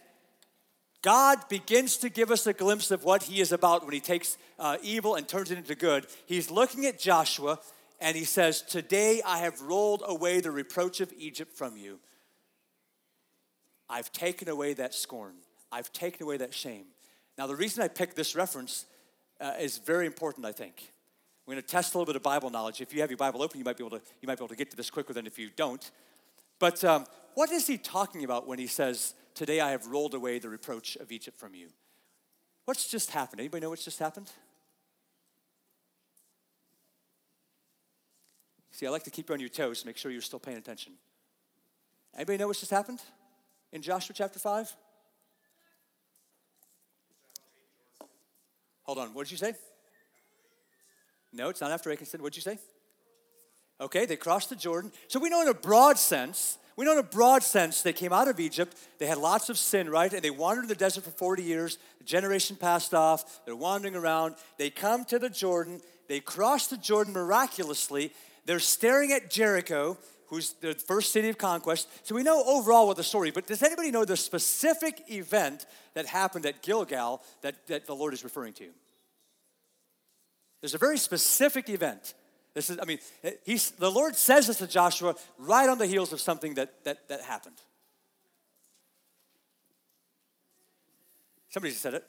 [1.04, 4.38] God begins to give us a glimpse of what He is about when He takes
[4.58, 6.08] uh, evil and turns it into good.
[6.26, 7.60] He's looking at Joshua
[8.02, 12.00] and He says, Today I have rolled away the reproach of Egypt from you.
[13.90, 15.36] I've taken away that scorn,
[15.72, 16.86] I've taken away that shame.
[17.38, 18.86] Now, the reason I picked this reference
[19.40, 20.92] uh, is very important, I think.
[21.46, 22.82] We're going to test a little bit of Bible knowledge.
[22.82, 24.50] If you have your Bible open, you might be able to, you might be able
[24.50, 25.90] to get to this quicker than if you don't.
[26.60, 30.40] But um, what is he talking about when he says, Today I have rolled away
[30.40, 31.70] the reproach of Egypt from you?
[32.66, 33.40] What's just happened?
[33.40, 34.32] Anybody know what's just happened?
[38.82, 40.58] See, I like to keep you on your toes to make sure you're still paying
[40.58, 40.94] attention.
[42.16, 43.00] Anybody know what just happened
[43.72, 44.76] in Joshua chapter 5?
[48.82, 49.54] Hold on, what did you say?
[51.32, 52.24] No, it's not after sinned.
[52.24, 52.58] What did you say?
[53.80, 54.92] Okay, they crossed the Jordan.
[55.08, 58.12] So we know in a broad sense, we know in a broad sense they came
[58.12, 58.76] out of Egypt.
[58.98, 60.12] They had lots of sin, right?
[60.12, 61.78] And they wandered in the desert for 40 years.
[62.00, 63.42] The generation passed off.
[63.46, 64.34] They're wandering around.
[64.58, 65.82] They come to the Jordan.
[66.08, 68.12] They cross the Jordan miraculously.
[68.46, 71.88] They're staring at Jericho, who's the first city of conquest.
[72.06, 76.06] So we know overall what the story, but does anybody know the specific event that
[76.06, 78.70] happened at Gilgal that, that the Lord is referring to?
[80.62, 82.14] There's a very specific event.
[82.54, 83.00] This is, I mean,
[83.46, 87.08] he's, the Lord says this to Joshua right on the heels of something that, that,
[87.10, 87.56] that happened.
[91.50, 92.08] Somebody said it.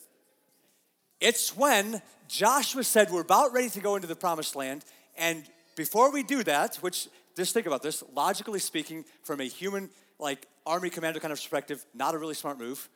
[1.21, 4.85] It's when Joshua said, We're about ready to go into the promised land.
[5.17, 9.91] And before we do that, which just think about this, logically speaking, from a human,
[10.19, 12.89] like army commander kind of perspective, not a really smart move.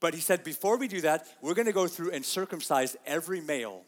[0.00, 3.40] But he said, Before we do that, we're going to go through and circumcise every
[3.40, 3.82] male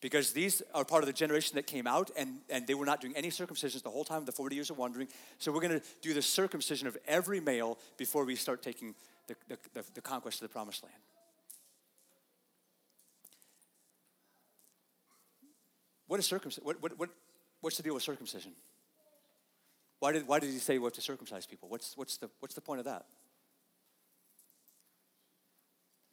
[0.00, 3.00] because these are part of the generation that came out and, and they were not
[3.00, 5.08] doing any circumcisions the whole time, of the 40 years of wandering.
[5.38, 8.94] So we're going to do the circumcision of every male before we start taking
[9.26, 10.94] the, the, the, the conquest of the promised land.
[16.06, 16.64] What is circumcision?
[16.64, 17.10] What, what, what,
[17.60, 18.52] what's the deal with circumcision?
[19.98, 21.68] Why did, why did he say we have to circumcise people?
[21.68, 23.04] What's, what's, the, what's the point of that?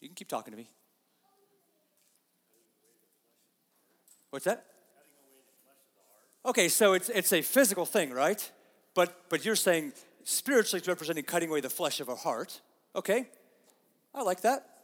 [0.01, 0.67] You can keep talking to me.
[4.29, 4.65] What's that?
[6.45, 8.51] Okay, so it's, it's a physical thing, right?
[8.93, 12.61] But, but you're saying spiritually it's representing cutting away the flesh of our heart.
[12.95, 13.27] Okay,
[14.13, 14.76] I like that.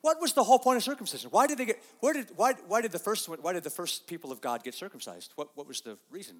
[0.00, 1.30] What was the whole point of circumcision?
[1.30, 1.82] Why did they get?
[2.00, 4.74] Where did why why did the first why did the first people of God get
[4.74, 5.32] circumcised?
[5.34, 6.36] What what was the reason?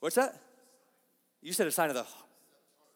[0.00, 0.38] What's that?
[1.40, 2.06] You said a sign of the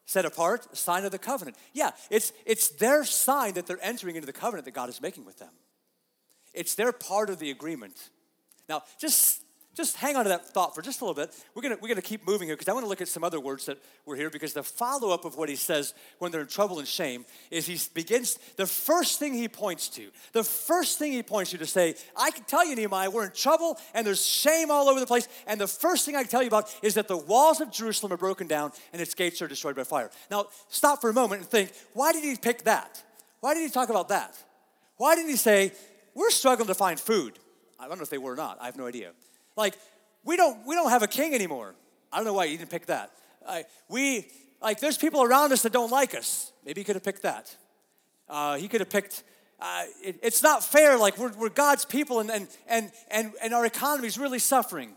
[0.05, 1.57] set apart, sign of the covenant.
[1.73, 5.25] Yeah, it's it's their sign that they're entering into the covenant that God is making
[5.25, 5.51] with them.
[6.53, 8.09] It's their part of the agreement.
[8.67, 9.43] Now, just
[9.79, 11.33] just hang on to that thought for just a little bit.
[11.55, 13.39] We're gonna, we're gonna keep moving here because I want to look at some other
[13.39, 16.47] words that were here because the follow up of what he says when they're in
[16.47, 21.13] trouble and shame is he begins, the first thing he points to, the first thing
[21.13, 24.25] he points to to say, I can tell you, Nehemiah, we're in trouble and there's
[24.25, 25.29] shame all over the place.
[25.47, 28.11] And the first thing I can tell you about is that the walls of Jerusalem
[28.11, 30.11] are broken down and its gates are destroyed by fire.
[30.29, 33.01] Now, stop for a moment and think, why did he pick that?
[33.39, 34.35] Why did he talk about that?
[34.97, 35.71] Why didn't he say,
[36.13, 37.39] we're struggling to find food?
[37.79, 38.57] I don't know if they were or not.
[38.59, 39.11] I have no idea.
[39.59, 39.77] Like,
[40.23, 41.75] we don't, we don't have a king anymore.
[42.13, 43.11] I don't know why you didn't pick that.
[43.45, 44.25] Uh, we,
[44.61, 46.53] like, there's people around us that don't like us.
[46.65, 47.53] Maybe he could have picked that.
[48.29, 49.21] Uh, he could have picked,
[49.59, 50.97] uh, it, it's not fair.
[50.97, 54.93] Like, we're, we're God's people and, and, and, and, and our economy is really suffering.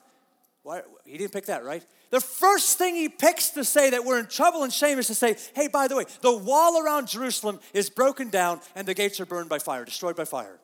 [0.62, 1.84] Why, he didn't pick that, right?
[2.10, 5.16] The first thing he picks to say that we're in trouble and shame is to
[5.16, 9.18] say, hey, by the way, the wall around Jerusalem is broken down and the gates
[9.18, 10.60] are burned by fire, destroyed by fire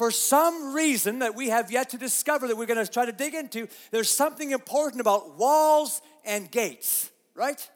[0.00, 3.12] for some reason that we have yet to discover that we're going to try to
[3.12, 7.68] dig into, there's something important about walls and gates, right?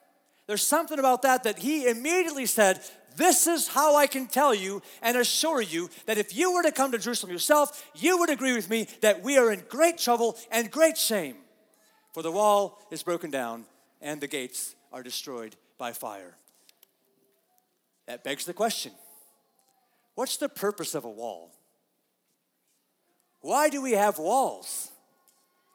[0.46, 2.80] There's something about that that he immediately said,
[3.14, 6.72] This is how I can tell you and assure you that if you were to
[6.72, 10.38] come to Jerusalem yourself, you would agree with me that we are in great trouble
[10.50, 11.36] and great shame.
[12.14, 13.66] For the wall is broken down
[14.00, 16.38] and the gates are destroyed by fire.
[18.06, 18.92] That begs the question
[20.14, 21.53] what's the purpose of a wall?
[23.44, 24.90] Why do we have walls?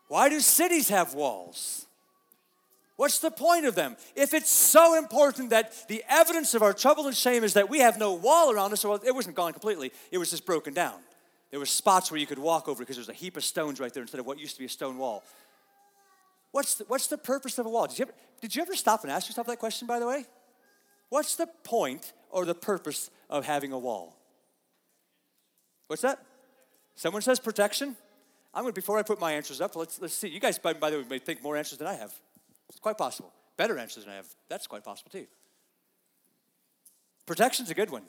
[0.07, 1.85] Why do cities have walls?
[2.95, 3.95] What's the point of them?
[4.15, 7.77] If it's so important that the evidence of our trouble and shame is that we
[7.77, 10.95] have no wall around us, well, it wasn't gone completely, it was just broken down.
[11.51, 13.79] There were spots where you could walk over because there was a heap of stones
[13.79, 15.23] right there instead of what used to be a stone wall.
[16.51, 17.85] What's the, what's the purpose of a wall?
[17.85, 20.25] Did you, ever, did you ever stop and ask yourself that question, by the way?
[21.09, 24.17] What's the point or the purpose of having a wall?
[25.85, 26.19] What's that?
[26.99, 27.95] Someone says protection.
[28.53, 30.27] I'm going to, before I put my answers up, let's, let's see.
[30.27, 32.13] You guys, by, by the way, may think more answers than I have.
[32.67, 33.31] It's quite possible.
[33.55, 34.27] Better answers than I have.
[34.49, 35.25] That's quite possible too.
[37.25, 38.03] Protection's a good one.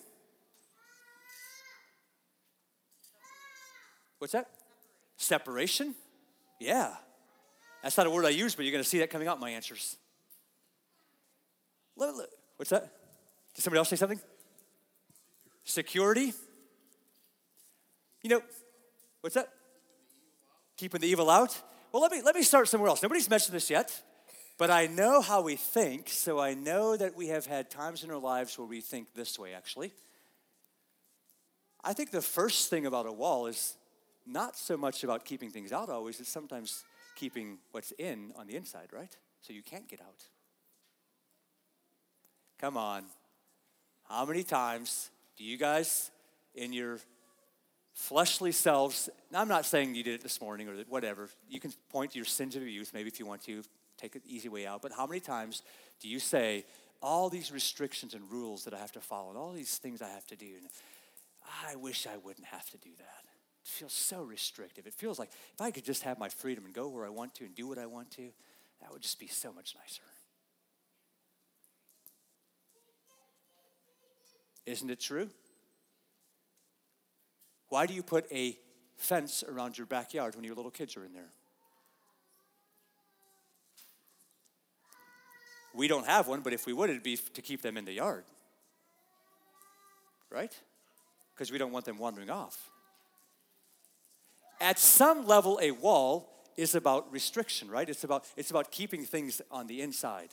[4.19, 4.49] What's that?
[5.19, 5.95] Separation?
[6.59, 6.93] Yeah.
[7.85, 9.41] That's not a word I use, but you're going to see that coming out in
[9.41, 9.99] my answers.
[11.95, 12.91] What's that?
[13.55, 14.21] Did somebody else say something?
[15.63, 16.33] Security?
[18.23, 18.43] You know,
[19.21, 19.49] What's that?
[20.77, 21.61] Keeping the evil out?
[21.93, 23.03] Well, let me, let me start somewhere else.
[23.03, 24.01] Nobody's mentioned this yet,
[24.59, 28.11] but I know how we think, so I know that we have had times in
[28.11, 29.93] our lives where we think this way, actually.
[31.83, 33.77] I think the first thing about a wall is
[34.27, 36.85] not so much about keeping things out always, it's sometimes
[37.17, 39.15] keeping what's in on the inside, right?
[39.43, 40.25] So you can't get out.
[42.59, 43.05] Come on.
[44.09, 46.11] How many times do you guys
[46.55, 46.99] in your
[48.01, 49.11] fleshly selves.
[49.35, 51.29] I'm not saying you did it this morning or whatever.
[51.49, 53.63] You can point to your sins of your youth, maybe if you want to,
[53.99, 54.81] take an easy way out.
[54.81, 55.63] But how many times
[56.01, 56.65] do you say,
[57.03, 60.09] all these restrictions and rules that I have to follow, and all these things I
[60.09, 60.67] have to do, and
[61.67, 63.25] I wish I wouldn't have to do that.
[63.65, 64.87] It feels so restrictive.
[64.87, 67.35] It feels like if I could just have my freedom and go where I want
[67.37, 68.31] to and do what I want to,
[68.81, 70.03] that would just be so much nicer.
[74.65, 75.29] Isn't it true?
[77.71, 78.59] Why do you put a
[78.97, 81.31] fence around your backyard when your little kids are in there?
[85.73, 87.93] We don't have one, but if we would, it'd be to keep them in the
[87.93, 88.25] yard.
[90.31, 90.53] Right?
[91.33, 92.71] Because we don't want them wandering off.
[94.61, 97.89] At some level, a wall is about restriction, right?
[97.89, 100.31] It's about, it's about keeping things on the inside.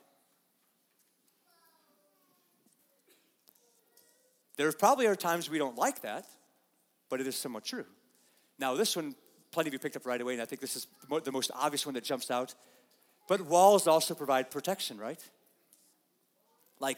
[4.58, 6.26] There probably are times we don't like that
[7.10, 7.86] but it is somewhat true.
[8.60, 9.16] Now, this one,
[9.52, 10.88] plenty of you picked up right away, and I think this is
[11.24, 12.56] the most obvious one that jumps out.
[13.28, 15.22] But walls also provide protection, right?
[16.80, 16.98] Like,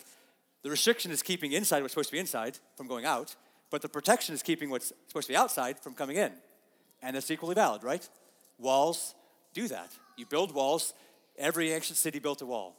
[0.62, 3.36] the restriction is keeping inside what's supposed to be inside from going out,
[3.70, 6.32] but the protection is keeping what's supposed to be outside from coming in.
[7.02, 8.08] And it's equally valid, right?
[8.58, 9.16] Walls
[9.54, 9.92] do that.
[10.18, 10.94] You build walls,
[11.38, 12.76] every ancient city built a wall.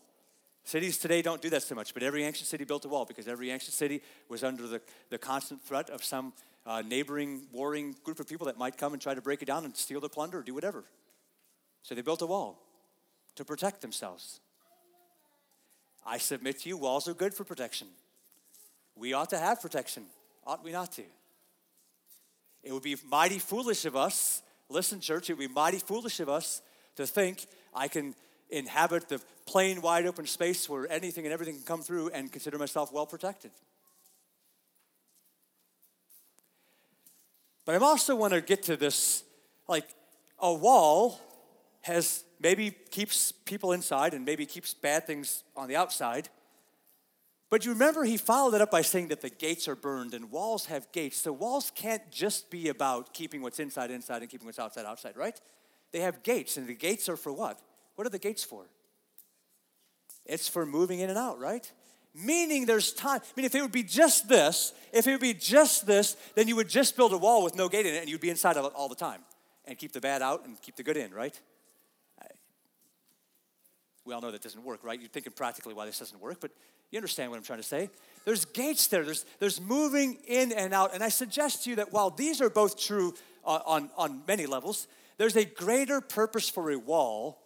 [0.64, 3.26] Cities today don't do that so much, but every ancient city built a wall because
[3.26, 6.34] every ancient city was under the, the constant threat of some
[6.66, 9.64] a neighboring, warring group of people that might come and try to break it down
[9.64, 10.84] and steal the plunder or do whatever.
[11.82, 12.60] So they built a wall
[13.36, 14.40] to protect themselves.
[16.04, 17.88] I submit to you, walls are good for protection.
[18.96, 20.04] We ought to have protection,
[20.46, 21.04] ought we not to?
[22.62, 26.28] It would be mighty foolish of us, listen, church, it would be mighty foolish of
[26.28, 26.62] us
[26.96, 28.14] to think I can
[28.50, 32.58] inhabit the plain, wide open space where anything and everything can come through and consider
[32.58, 33.52] myself well protected.
[37.70, 39.22] But I also want to get to this
[39.68, 39.94] like
[40.40, 41.20] a wall
[41.82, 46.30] has maybe keeps people inside and maybe keeps bad things on the outside.
[47.48, 50.32] But you remember he followed it up by saying that the gates are burned and
[50.32, 51.18] walls have gates.
[51.18, 55.16] So walls can't just be about keeping what's inside inside and keeping what's outside outside,
[55.16, 55.40] right?
[55.92, 57.60] They have gates, and the gates are for what?
[57.94, 58.64] What are the gates for?
[60.26, 61.70] It's for moving in and out, right?
[62.14, 63.20] Meaning there's time.
[63.22, 66.48] I mean, if it would be just this, if it would be just this, then
[66.48, 68.56] you would just build a wall with no gate in it and you'd be inside
[68.56, 69.20] of it all the time
[69.64, 71.38] and keep the bad out and keep the good in, right?
[74.04, 74.98] We all know that doesn't work, right?
[74.98, 76.50] You're thinking practically why this doesn't work, but
[76.90, 77.90] you understand what I'm trying to say.
[78.24, 80.94] There's gates there, there's, there's moving in and out.
[80.94, 84.46] And I suggest to you that while these are both true uh, on, on many
[84.46, 84.88] levels,
[85.18, 87.38] there's a greater purpose for a wall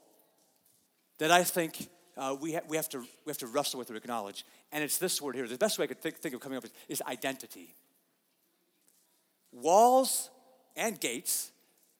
[1.18, 3.96] that I think uh, we, ha- we, have to, we have to wrestle with or
[3.96, 4.44] acknowledge.
[4.72, 5.46] And it's this word here.
[5.46, 7.74] The best way I could think, think of coming up with is identity.
[9.52, 10.30] Walls
[10.76, 11.50] and gates,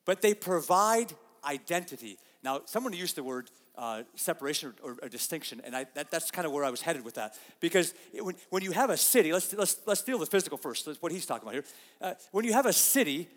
[0.04, 1.12] but they provide
[1.44, 2.18] identity.
[2.42, 6.30] Now, someone used the word uh, separation or, or, or, distinction, and I, that, that's
[6.30, 7.36] kind of where I was headed with that.
[7.58, 10.58] Because it, when, when you have a city, let's, let's, let's deal with the physical
[10.58, 11.64] first, that's what he's talking about here.
[12.00, 13.28] Uh, when you have a city,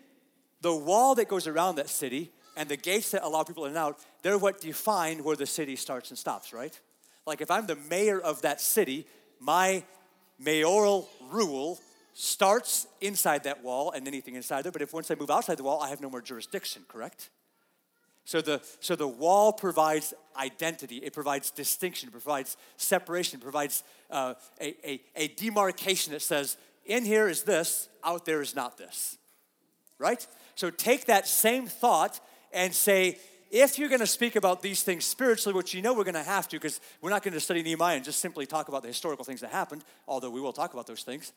[0.60, 3.78] the wall that goes around that city and the gates that allow people in and
[3.78, 6.78] out, they're what define where the city starts and stops, right?
[7.24, 9.06] Like if I'm the mayor of that city,
[9.38, 9.84] my
[10.40, 11.78] mayoral rule
[12.14, 15.62] starts inside that wall and anything inside there, but if once I move outside the
[15.62, 17.30] wall, I have no more jurisdiction, correct?
[18.24, 23.84] So the, so the wall provides identity, it provides distinction, it provides separation, it provides
[24.10, 28.78] uh, a, a, a demarcation that says, in here is this, out there is not
[28.78, 29.16] this.
[29.96, 30.26] Right?
[30.56, 32.20] So take that same thought
[32.52, 33.18] and say,
[33.50, 36.22] if you're going to speak about these things spiritually, which you know we're going to
[36.22, 38.88] have to, because we're not going to study Nehemiah and just simply talk about the
[38.88, 41.32] historical things that happened, although we will talk about those things.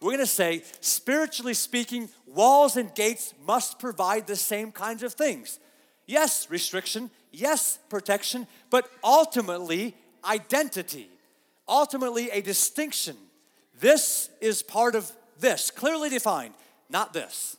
[0.00, 5.14] We're going to say, spiritually speaking, walls and gates must provide the same kinds of
[5.14, 5.58] things.
[6.06, 11.08] Yes, restriction, yes, protection, but ultimately, identity,
[11.66, 13.16] ultimately, a distinction.
[13.80, 16.54] This is part of this, clearly defined,
[16.90, 17.56] not this.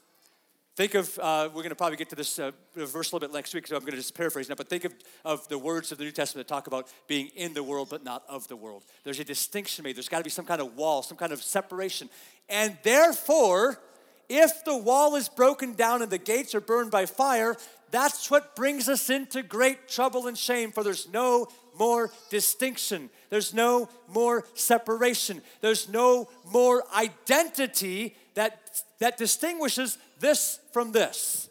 [0.75, 3.33] Think of, uh, we're going to probably get to this uh, verse a little bit
[3.33, 5.93] next week, so I'm going to just paraphrase now, but think of, of the words
[5.93, 8.57] of the New Testament that talk about being in the world but not of the
[8.57, 8.83] world.
[9.05, 9.95] There's a distinction made.
[9.95, 12.09] There's got to be some kind of wall, some kind of separation.
[12.49, 13.79] And therefore,
[14.27, 17.55] if the wall is broken down and the gates are burned by fire,
[17.91, 21.47] that's what brings us into great trouble and shame, for there's no
[21.79, 23.09] more distinction.
[23.29, 25.41] There's no more separation.
[25.61, 31.49] There's no more identity that, that distinguishes this from this.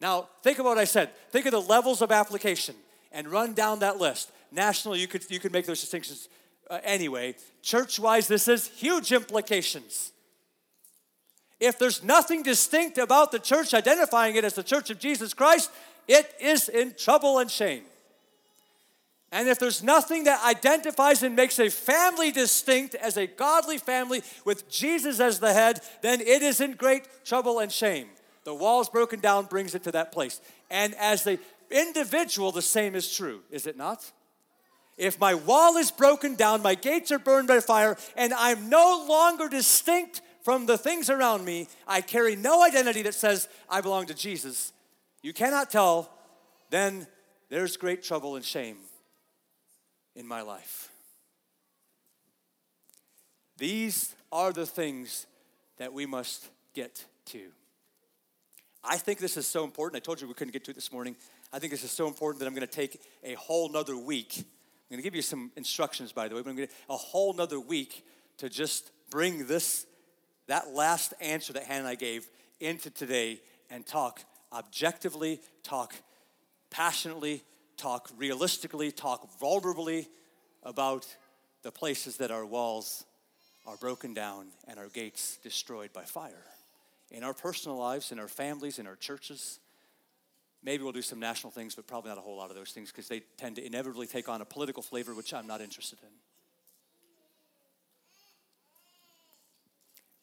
[0.00, 1.10] Now, think of what I said.
[1.30, 2.76] Think of the levels of application
[3.10, 4.30] and run down that list.
[4.52, 6.28] National, you could, you could make those distinctions
[6.70, 7.34] uh, anyway.
[7.62, 10.12] Church wise, this has huge implications.
[11.58, 15.70] If there's nothing distinct about the church identifying it as the church of Jesus Christ,
[16.06, 17.82] it is in trouble and shame.
[19.34, 24.22] And if there's nothing that identifies and makes a family distinct as a godly family
[24.44, 28.06] with Jesus as the head, then it is in great trouble and shame.
[28.44, 30.40] The walls broken down brings it to that place.
[30.70, 34.08] And as the individual, the same is true, is it not?
[34.96, 39.04] If my wall is broken down, my gates are burned by fire, and I'm no
[39.08, 44.06] longer distinct from the things around me, I carry no identity that says I belong
[44.06, 44.72] to Jesus.
[45.22, 46.12] You cannot tell,
[46.70, 47.08] then
[47.48, 48.76] there's great trouble and shame
[50.14, 50.90] in my life.
[53.56, 55.26] These are the things
[55.78, 57.40] that we must get to.
[58.82, 60.02] I think this is so important.
[60.02, 61.16] I told you we couldn't get to it this morning.
[61.52, 64.34] I think this is so important that I'm going to take a whole nother week.
[64.36, 64.44] I'm
[64.90, 67.32] going to give you some instructions, by the way, but I'm going to a whole
[67.32, 68.04] nother week
[68.38, 69.86] to just bring this,
[70.48, 72.28] that last answer that Hanani gave
[72.60, 73.40] into today
[73.70, 74.20] and talk
[74.52, 75.94] objectively, talk
[76.70, 77.42] passionately,
[77.76, 80.06] talk realistically, talk vulnerably
[80.62, 81.06] about
[81.62, 83.04] the places that our walls
[83.66, 86.44] are broken down and our gates destroyed by fire.
[87.10, 89.58] In our personal lives, in our families, in our churches,
[90.62, 92.90] maybe we'll do some national things, but probably not a whole lot of those things
[92.90, 96.08] because they tend to inevitably take on a political flavor, which I'm not interested in.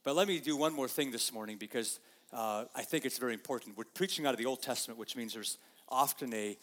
[0.03, 1.99] But let me do one more thing this morning because
[2.33, 3.77] uh, I think it's very important.
[3.77, 6.57] We're preaching out of the Old Testament, which means there's often a,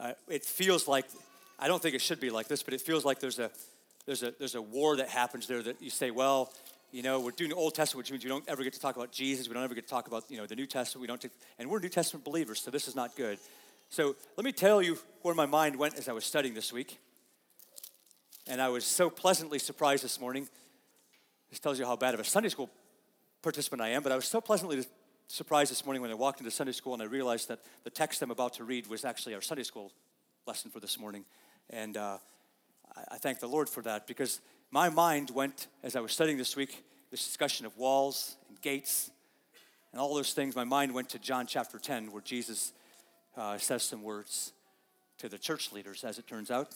[0.00, 1.06] uh, it feels like,
[1.58, 3.50] I don't think it should be like this, but it feels like there's a,
[4.06, 6.52] there's a, there's a war that happens there that you say, well,
[6.90, 9.12] you know, we're doing Old Testament, which means we don't ever get to talk about
[9.12, 9.48] Jesus.
[9.48, 11.00] We don't ever get to talk about, you know, the New Testament.
[11.00, 13.38] We don't, take, and we're New Testament believers, so this is not good.
[13.88, 16.98] So let me tell you where my mind went as I was studying this week.
[18.46, 20.48] And I was so pleasantly surprised this morning.
[21.50, 22.70] This tells you how bad of a Sunday school
[23.42, 24.84] participant I am, but I was so pleasantly
[25.32, 28.20] surprised this morning when I walked into Sunday school and I realized that the text
[28.20, 29.90] I'm about to read was actually our Sunday school
[30.46, 31.24] lesson for this morning.
[31.70, 32.18] And uh,
[32.94, 36.36] I, I thank the Lord for that because my mind went, as I was studying
[36.36, 39.10] this week, this discussion of walls and gates
[39.92, 42.74] and all those things, my mind went to John chapter 10, where Jesus
[43.34, 44.52] uh, says some words
[45.16, 46.74] to the church leaders, as it turns out,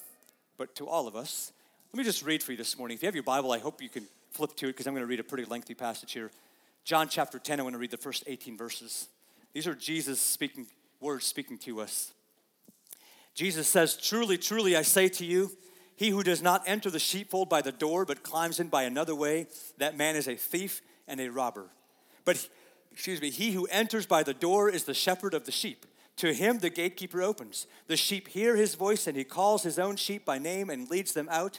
[0.56, 1.52] but to all of us.
[1.92, 2.94] Let me just read for you this morning.
[2.94, 5.02] If you have your Bible, I hope you can flip to it because I'm going
[5.02, 6.30] to read a pretty lengthy passage here.
[6.86, 9.08] John chapter 10, I want to read the first 18 verses.
[9.52, 10.68] These are Jesus speaking
[11.00, 12.12] words speaking to us.
[13.34, 15.50] Jesus says, Truly, truly, I say to you,
[15.96, 19.16] he who does not enter the sheepfold by the door, but climbs in by another
[19.16, 21.66] way, that man is a thief and a robber.
[22.24, 22.48] But,
[22.92, 25.86] excuse me, he who enters by the door is the shepherd of the sheep.
[26.18, 27.66] To him the gatekeeper opens.
[27.88, 31.14] The sheep hear his voice, and he calls his own sheep by name and leads
[31.14, 31.58] them out.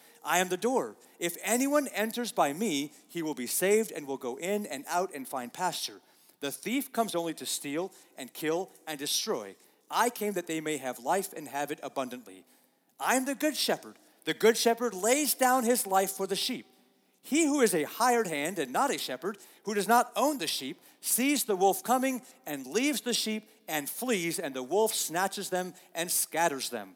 [0.23, 0.95] I am the door.
[1.19, 5.11] If anyone enters by me, he will be saved and will go in and out
[5.13, 6.01] and find pasture.
[6.39, 9.55] The thief comes only to steal and kill and destroy.
[9.89, 12.45] I came that they may have life and have it abundantly.
[12.99, 13.95] I'm the good shepherd.
[14.25, 16.65] The good shepherd lays down his life for the sheep.
[17.23, 20.47] He who is a hired hand and not a shepherd, who does not own the
[20.47, 25.49] sheep, sees the wolf coming and leaves the sheep and flees, and the wolf snatches
[25.49, 26.95] them and scatters them.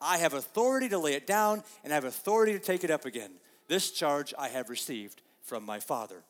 [0.00, 3.04] I have authority to lay it down, and I have authority to take it up
[3.04, 3.32] again.
[3.68, 6.22] This charge I have received from my Father.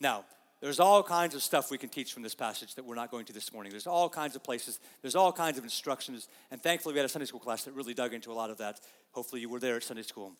[0.00, 0.24] Now,
[0.60, 3.26] there's all kinds of stuff we can teach from this passage that we're not going
[3.26, 3.70] to this morning.
[3.70, 7.08] There's all kinds of places, there's all kinds of instructions, and thankfully we had a
[7.08, 8.80] Sunday school class that really dug into a lot of that.
[9.12, 10.32] Hopefully you were there at Sunday school.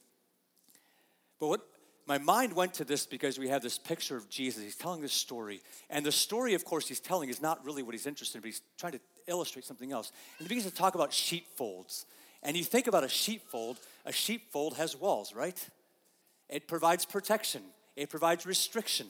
[1.38, 1.60] But what
[2.06, 4.62] my mind went to this because we have this picture of Jesus.
[4.62, 5.62] He's telling this story.
[5.88, 8.46] And the story, of course, he's telling is not really what he's interested in, but
[8.46, 10.12] he's trying to illustrate something else.
[10.38, 12.06] And he begins to talk about sheepfolds.
[12.42, 15.58] And you think about a sheepfold, a sheepfold has walls, right?
[16.48, 17.62] It provides protection,
[17.96, 19.06] it provides restriction.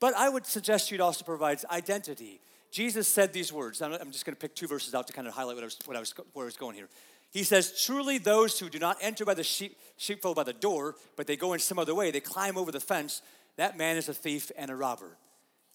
[0.00, 2.40] But I would suggest it also provides identity.
[2.70, 3.82] Jesus said these words.
[3.82, 5.78] I'm just going to pick two verses out to kind of highlight what I was,
[5.86, 6.88] what I was, where I was going here.
[7.30, 10.94] He says, Truly, those who do not enter by the sheep, sheepfold by the door,
[11.16, 13.22] but they go in some other way, they climb over the fence,
[13.56, 15.16] that man is a thief and a robber.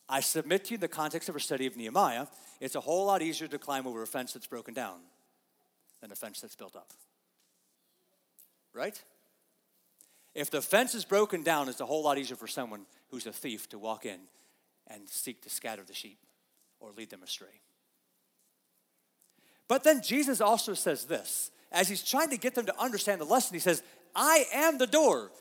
[0.09, 2.27] I submit to you in the context of our study of Nehemiah,
[2.59, 4.99] it's a whole lot easier to climb over a fence that's broken down
[6.01, 6.91] than a fence that's built up.
[8.73, 9.01] Right?
[10.35, 13.31] If the fence is broken down, it's a whole lot easier for someone who's a
[13.31, 14.19] thief to walk in
[14.87, 16.17] and seek to scatter the sheep
[16.79, 17.61] or lead them astray.
[19.67, 23.25] But then Jesus also says this as he's trying to get them to understand the
[23.25, 23.81] lesson, he says,
[24.15, 25.31] I am the door.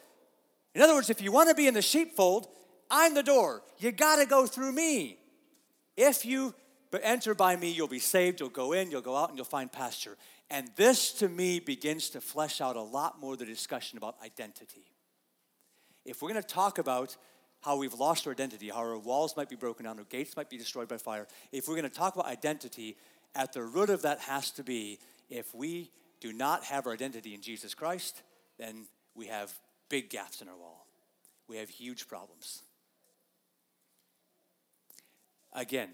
[0.74, 2.48] In other words, if you want to be in the sheepfold,
[2.92, 3.62] I'm the door.
[3.78, 5.18] You got to go through me.
[5.96, 6.54] If you
[7.02, 9.72] enter by me, you'll be saved, you'll go in, you'll go out, and you'll find
[9.72, 10.18] pasture.
[10.50, 14.84] And this to me begins to flesh out a lot more the discussion about identity.
[16.04, 17.16] If we're going to talk about
[17.62, 20.50] how we've lost our identity, how our walls might be broken down, our gates might
[20.50, 22.96] be destroyed by fire, if we're going to talk about identity,
[23.34, 24.98] at the root of that has to be
[25.30, 25.90] if we
[26.20, 28.22] do not have our identity in Jesus Christ,
[28.58, 29.50] then we have
[29.88, 30.86] big gaps in our wall.
[31.48, 32.62] We have huge problems.
[35.52, 35.90] Again,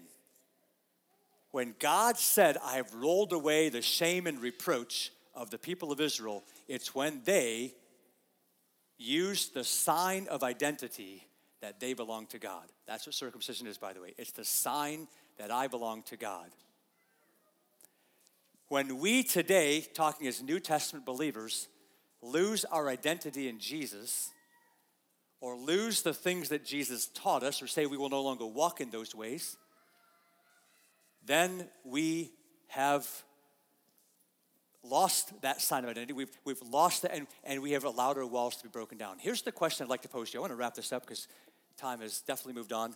[1.51, 5.99] when God said, I have rolled away the shame and reproach of the people of
[5.99, 7.73] Israel, it's when they
[8.97, 11.25] used the sign of identity
[11.61, 12.65] that they belong to God.
[12.87, 14.13] That's what circumcision is, by the way.
[14.17, 15.07] It's the sign
[15.37, 16.49] that I belong to God.
[18.67, 21.67] When we today, talking as New Testament believers,
[22.21, 24.31] lose our identity in Jesus,
[25.41, 28.81] or lose the things that Jesus taught us, or say we will no longer walk
[28.81, 29.57] in those ways,
[31.25, 32.31] then we
[32.67, 33.07] have
[34.83, 36.13] lost that sign of identity.
[36.13, 39.17] We've, we've lost that, and, and we have allowed our walls to be broken down.
[39.19, 40.39] Here's the question I'd like to pose to you.
[40.39, 41.27] I want to wrap this up because
[41.77, 42.95] time has definitely moved on.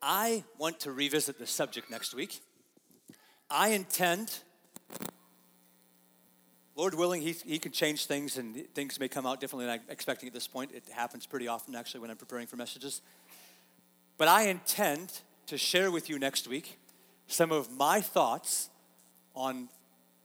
[0.00, 2.40] I want to revisit this subject next week.
[3.50, 4.38] I intend,
[6.78, 9.90] Lord willing, he, he can change things and things may come out differently than I'm
[9.90, 10.70] expecting at this point.
[10.72, 13.02] It happens pretty often, actually, when I'm preparing for messages.
[14.16, 16.78] But I intend to share with you next week
[17.26, 18.70] some of my thoughts
[19.34, 19.68] on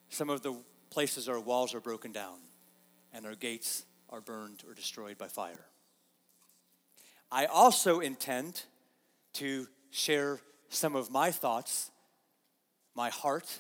[0.10, 0.56] some of the
[0.92, 2.36] places our walls are broken down
[3.12, 5.66] and our gates are burned or destroyed by fire.
[7.32, 8.62] I also intend
[9.34, 10.40] to share
[10.70, 11.90] some of my thoughts,
[12.94, 13.60] my heart,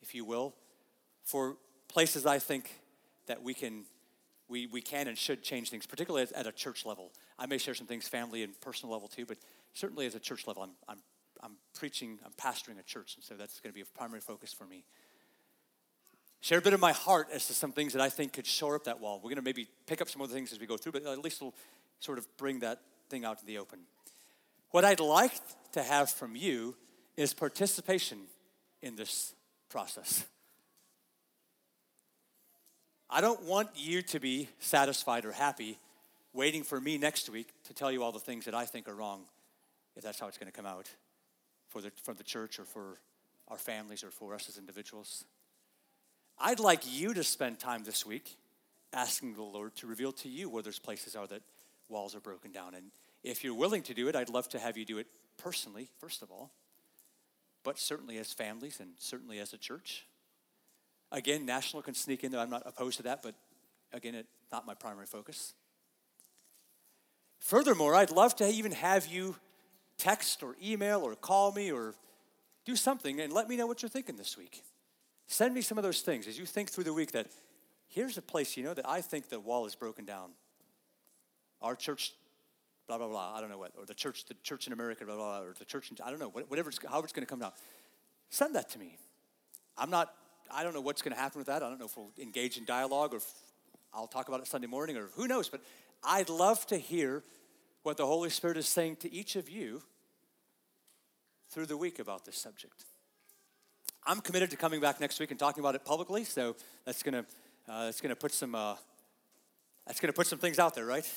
[0.00, 0.54] if you will,
[1.24, 1.56] for
[1.90, 2.70] places I think
[3.26, 3.84] that we can
[4.50, 7.12] we, we can and should change things, particularly at, a church level.
[7.38, 9.38] I may share some things family and personal level too, but
[9.74, 10.98] certainly as a church level, I'm, I'm,
[11.40, 14.52] I'm preaching, I'm pastoring a church, and so that's going to be a primary focus
[14.52, 14.84] for me.
[16.40, 18.74] Share a bit of my heart as to some things that I think could shore
[18.74, 19.18] up that wall.
[19.18, 21.22] We're going to maybe pick up some other things as we go through, but at
[21.22, 21.54] least we'll
[22.00, 23.80] sort of bring that thing out in the open.
[24.70, 25.32] What I'd like
[25.72, 26.76] to have from you
[27.16, 28.22] is participation
[28.82, 29.34] in this
[29.68, 30.24] process.
[33.12, 35.78] I don't want you to be satisfied or happy
[36.32, 38.94] waiting for me next week to tell you all the things that I think are
[38.94, 39.22] wrong,
[39.96, 40.88] if that's how it's going to come out
[41.68, 43.00] for the, from the church or for
[43.48, 45.24] our families or for us as individuals.
[46.38, 48.36] I'd like you to spend time this week
[48.92, 51.42] asking the Lord to reveal to you where those places are that
[51.88, 52.76] walls are broken down.
[52.76, 52.92] And
[53.24, 56.22] if you're willing to do it, I'd love to have you do it personally, first
[56.22, 56.52] of all,
[57.64, 60.06] but certainly as families and certainly as a church.
[61.12, 62.40] Again, national can sneak in there.
[62.40, 63.34] I'm not opposed to that, but
[63.92, 65.54] again, it's not my primary focus.
[67.40, 69.36] Furthermore, I'd love to even have you
[69.96, 71.94] text or email or call me or
[72.64, 74.62] do something and let me know what you're thinking this week.
[75.26, 77.26] Send me some of those things as you think through the week that
[77.88, 80.30] here's a place, you know, that I think the wall is broken down.
[81.62, 82.12] Our church,
[82.86, 85.16] blah, blah, blah, I don't know what, or the church, the church in America, blah,
[85.16, 87.40] blah, blah or the church in, I don't know, whatever, however it's going to come
[87.40, 87.52] down.
[88.30, 88.96] Send that to me.
[89.76, 90.12] I'm not
[90.52, 91.62] I don't know what's going to happen with that.
[91.62, 93.20] I don't know if we'll engage in dialogue or
[93.92, 95.48] I'll talk about it Sunday morning or who knows.
[95.48, 95.62] But
[96.02, 97.22] I'd love to hear
[97.82, 99.82] what the Holy Spirit is saying to each of you
[101.50, 102.84] through the week about this subject.
[104.06, 107.24] I'm committed to coming back next week and talking about it publicly, so that's to
[107.68, 108.76] uh, that's to put some uh,
[109.86, 111.08] that's going to put some things out there, right?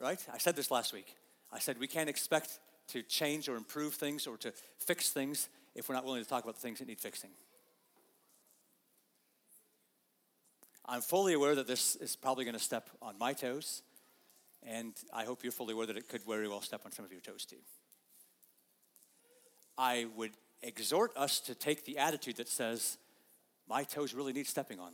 [0.00, 0.24] Right?
[0.32, 1.14] I said this last week.
[1.52, 5.88] I said we can't expect to change or improve things or to fix things if
[5.88, 7.30] we're not willing to talk about the things that need fixing.
[10.88, 13.82] I'm fully aware that this is probably going to step on my toes,
[14.62, 17.10] and I hope you're fully aware that it could very well step on some of
[17.10, 17.56] your toes too.
[19.76, 20.32] I would
[20.62, 22.98] exhort us to take the attitude that says,
[23.68, 24.92] my toes really need stepping on.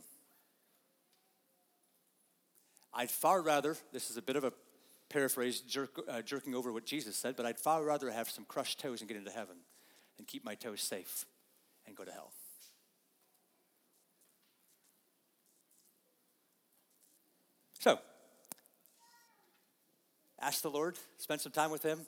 [2.91, 4.53] I'd far rather, this is a bit of a
[5.09, 8.79] paraphrase, jerk, uh, jerking over what Jesus said, but I'd far rather have some crushed
[8.79, 9.57] toes and get into heaven
[10.17, 11.25] than keep my toes safe
[11.85, 12.31] and go to hell.
[17.83, 17.99] So,
[20.43, 22.05] ask the Lord, spend some time with Him,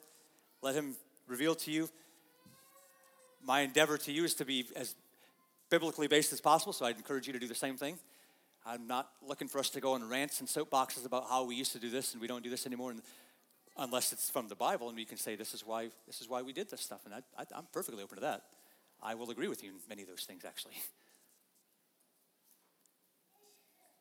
[0.62, 0.94] let Him
[1.26, 1.88] reveal to you.
[3.42, 4.94] My endeavor to you is to be as
[5.70, 7.98] biblically based as possible, so I'd encourage you to do the same thing.
[8.64, 11.72] I'm not looking for us to go on rants and soapboxes about how we used
[11.72, 13.02] to do this and we don't do this anymore, and,
[13.78, 16.42] unless it's from the Bible and we can say this is why this is why
[16.42, 18.42] we did this stuff, and I, I, I'm perfectly open to that.
[19.02, 20.74] I will agree with you in many of those things, actually.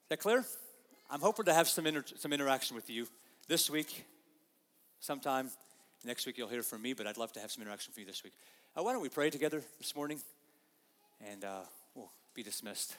[0.06, 0.46] Is that clear?
[1.10, 3.08] I'm hoping to have some, inter- some interaction with you
[3.48, 4.06] this week,
[5.06, 5.52] sometime.
[6.04, 8.06] Next week you'll hear from me, but I'd love to have some interaction with you
[8.06, 8.34] this week.
[8.76, 10.20] Uh, why don't we pray together this morning?
[11.32, 11.60] And uh,
[11.94, 12.96] we'll be dismissed.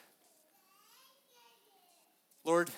[2.45, 2.71] Lord,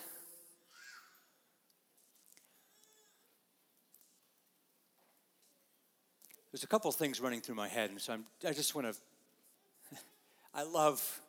[6.51, 9.97] there's a couple things running through my head, and so I'm, I just want to.
[10.55, 11.21] I love,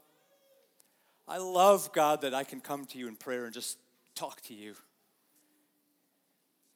[1.28, 3.78] I love God that I can come to you in prayer and just
[4.16, 4.76] talk to you,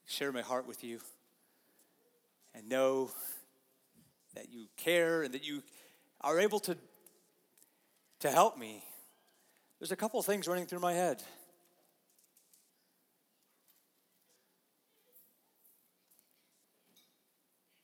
[0.06, 1.00] share my heart with you,
[2.56, 3.12] and know
[4.36, 5.64] that you care and that you
[6.22, 6.78] are able to,
[8.20, 8.84] to help me.
[9.80, 11.22] There's a couple of things running through my head.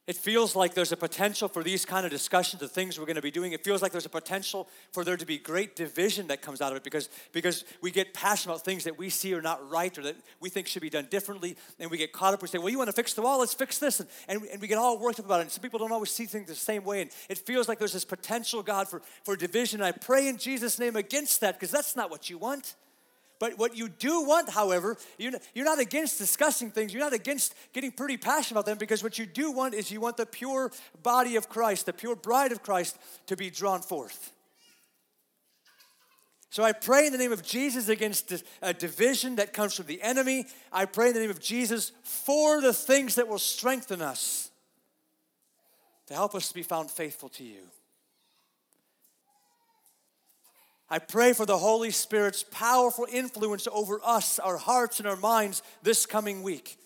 [0.09, 3.17] It feels like there's a potential for these kind of discussions, the things we're going
[3.17, 3.51] to be doing.
[3.51, 6.71] It feels like there's a potential for there to be great division that comes out
[6.71, 9.95] of it because, because we get passionate about things that we see are not right
[9.95, 11.55] or that we think should be done differently.
[11.79, 12.41] And we get caught up.
[12.41, 13.37] We say, well, you want to fix the wall?
[13.37, 13.99] Let's fix this.
[13.99, 15.43] And, and, and we get all worked up about it.
[15.43, 17.01] And some people don't always see things the same way.
[17.03, 19.79] And it feels like there's this potential, God, for, for division.
[19.79, 22.73] And I pray in Jesus' name against that because that's not what you want.
[23.39, 26.93] But what you do want, however, you're not against discussing things.
[26.93, 30.01] You're not against getting pretty passionate about them because what you do want is you
[30.01, 30.71] want the pure
[31.01, 34.33] body of Christ, the pure bride of Christ to be drawn forth.
[36.51, 40.01] So I pray in the name of Jesus against a division that comes from the
[40.01, 40.45] enemy.
[40.73, 44.49] I pray in the name of Jesus for the things that will strengthen us
[46.07, 47.61] to help us to be found faithful to you.
[50.89, 55.61] I pray for the Holy Spirit's powerful influence over us, our hearts, and our minds
[55.83, 56.77] this coming week.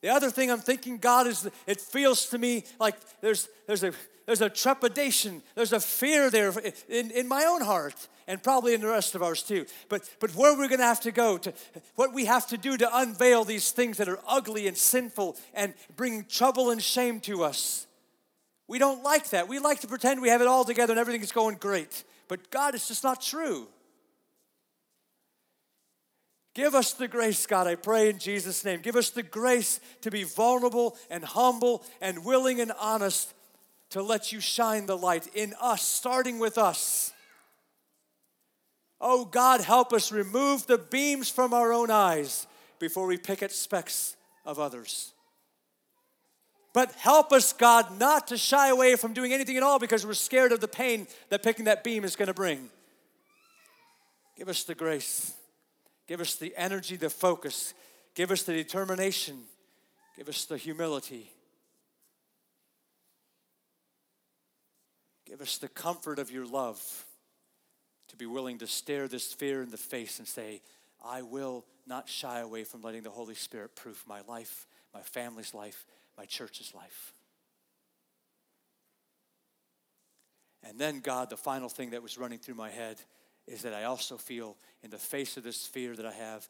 [0.00, 3.92] The other thing I'm thinking, God, is it feels to me like there's, there's, a,
[4.26, 6.52] there's a trepidation, there's a fear there
[6.88, 9.66] in, in my own heart, and probably in the rest of ours too.
[9.88, 11.52] But, but where we're going to have to go, to
[11.96, 15.74] what we have to do to unveil these things that are ugly and sinful and
[15.96, 17.88] bring trouble and shame to us.
[18.68, 19.48] We don't like that.
[19.48, 22.04] We like to pretend we have it all together and everything is going great.
[22.28, 23.66] But God, it's just not true.
[26.54, 28.80] Give us the grace, God, I pray in Jesus' name.
[28.80, 33.32] Give us the grace to be vulnerable and humble and willing and honest
[33.90, 37.12] to let you shine the light in us, starting with us.
[39.00, 42.46] Oh God, help us remove the beams from our own eyes
[42.78, 45.12] before we pick at specks of others.
[46.72, 50.14] But help us, God, not to shy away from doing anything at all because we're
[50.14, 52.68] scared of the pain that picking that beam is going to bring.
[54.36, 55.32] Give us the grace.
[56.06, 57.74] Give us the energy, the focus.
[58.14, 59.42] Give us the determination.
[60.16, 61.30] Give us the humility.
[65.26, 66.80] Give us the comfort of your love
[68.08, 70.62] to be willing to stare this fear in the face and say,
[71.04, 75.54] I will not shy away from letting the Holy Spirit proof my life, my family's
[75.54, 75.84] life,
[76.18, 77.14] my church's life.
[80.68, 83.00] And then, God, the final thing that was running through my head
[83.46, 86.48] is that I also feel, in the face of this fear that I have,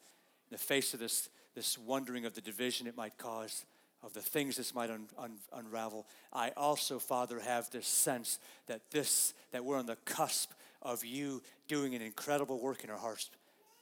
[0.50, 3.64] in the face of this, this wondering of the division it might cause,
[4.02, 8.90] of the things this might un, un, unravel, I also, Father, have this sense that
[8.90, 13.30] this, that we're on the cusp of you doing an incredible work in our hearts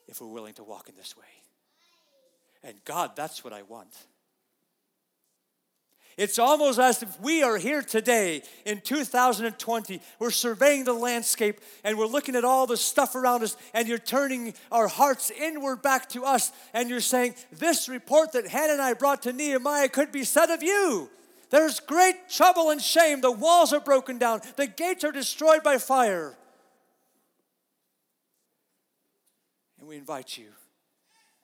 [0.09, 1.24] if we're willing to walk in this way.
[2.62, 3.95] And God, that's what I want.
[6.16, 10.00] It's almost as if we are here today in 2020.
[10.18, 13.98] We're surveying the landscape and we're looking at all the stuff around us, and you're
[13.98, 19.22] turning our hearts inward back to us, and you're saying, This report that Hanani brought
[19.22, 21.10] to Nehemiah could be said of you.
[21.50, 23.20] There's great trouble and shame.
[23.20, 26.34] The walls are broken down, the gates are destroyed by fire.
[29.78, 30.48] And we invite you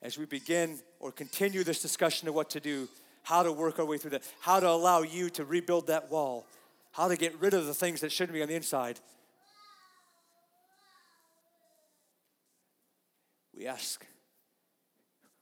[0.01, 2.89] as we begin or continue this discussion of what to do
[3.23, 6.47] how to work our way through that, how to allow you to rebuild that wall,
[6.93, 8.99] how to get rid of the things that shouldn't be on the inside.
[13.57, 14.05] We ask,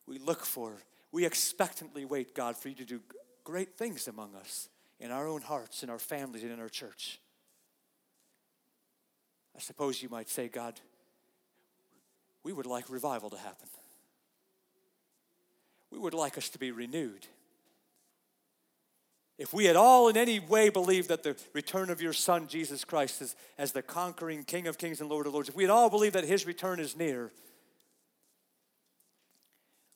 [0.06, 0.74] we look for,
[1.10, 3.00] we expectantly wait, God, for you to do
[3.44, 4.68] great things among us
[4.98, 7.18] in our own hearts, in our families, and in our church.
[9.56, 10.78] I suppose you might say, God,
[12.42, 13.68] we would like revival to happen.
[15.90, 17.26] We would like us to be renewed.
[19.40, 22.84] If we at all in any way believe that the return of your Son, Jesus
[22.84, 25.70] Christ, is as the conquering King of kings and Lord of lords, if we at
[25.70, 27.32] all believe that his return is near,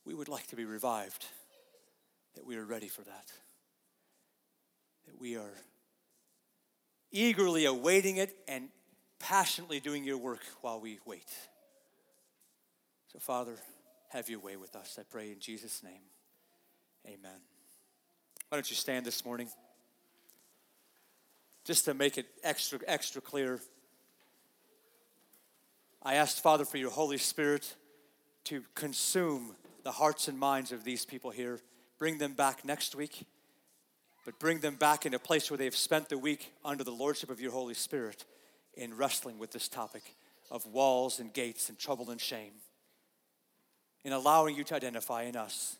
[0.06, 1.26] we would like to be revived,
[2.36, 3.32] that we are ready for that,
[5.04, 5.52] that we are
[7.12, 8.70] eagerly awaiting it and
[9.18, 11.28] passionately doing your work while we wait.
[13.12, 13.56] So, Father,
[14.08, 16.00] have your way with us, I pray in Jesus' name.
[17.06, 17.53] Amen.
[18.54, 19.48] Why don't you stand this morning?
[21.64, 23.58] Just to make it extra, extra clear.
[26.04, 27.74] I asked, Father, for your Holy Spirit
[28.44, 31.58] to consume the hearts and minds of these people here.
[31.98, 33.26] Bring them back next week,
[34.24, 37.30] but bring them back in a place where they've spent the week under the Lordship
[37.30, 38.24] of your Holy Spirit
[38.74, 40.14] in wrestling with this topic
[40.52, 42.52] of walls and gates and trouble and shame,
[44.04, 45.76] in allowing you to identify in us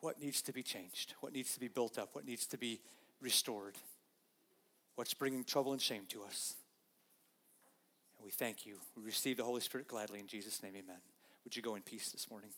[0.00, 2.80] what needs to be changed, what needs to be built up, what needs to be
[3.20, 3.76] restored,
[4.94, 6.54] what's bringing trouble and shame to us.
[8.18, 8.78] And we thank you.
[8.96, 11.00] We receive the Holy Spirit gladly in Jesus' name, amen.
[11.44, 12.50] Would you go in peace this morning?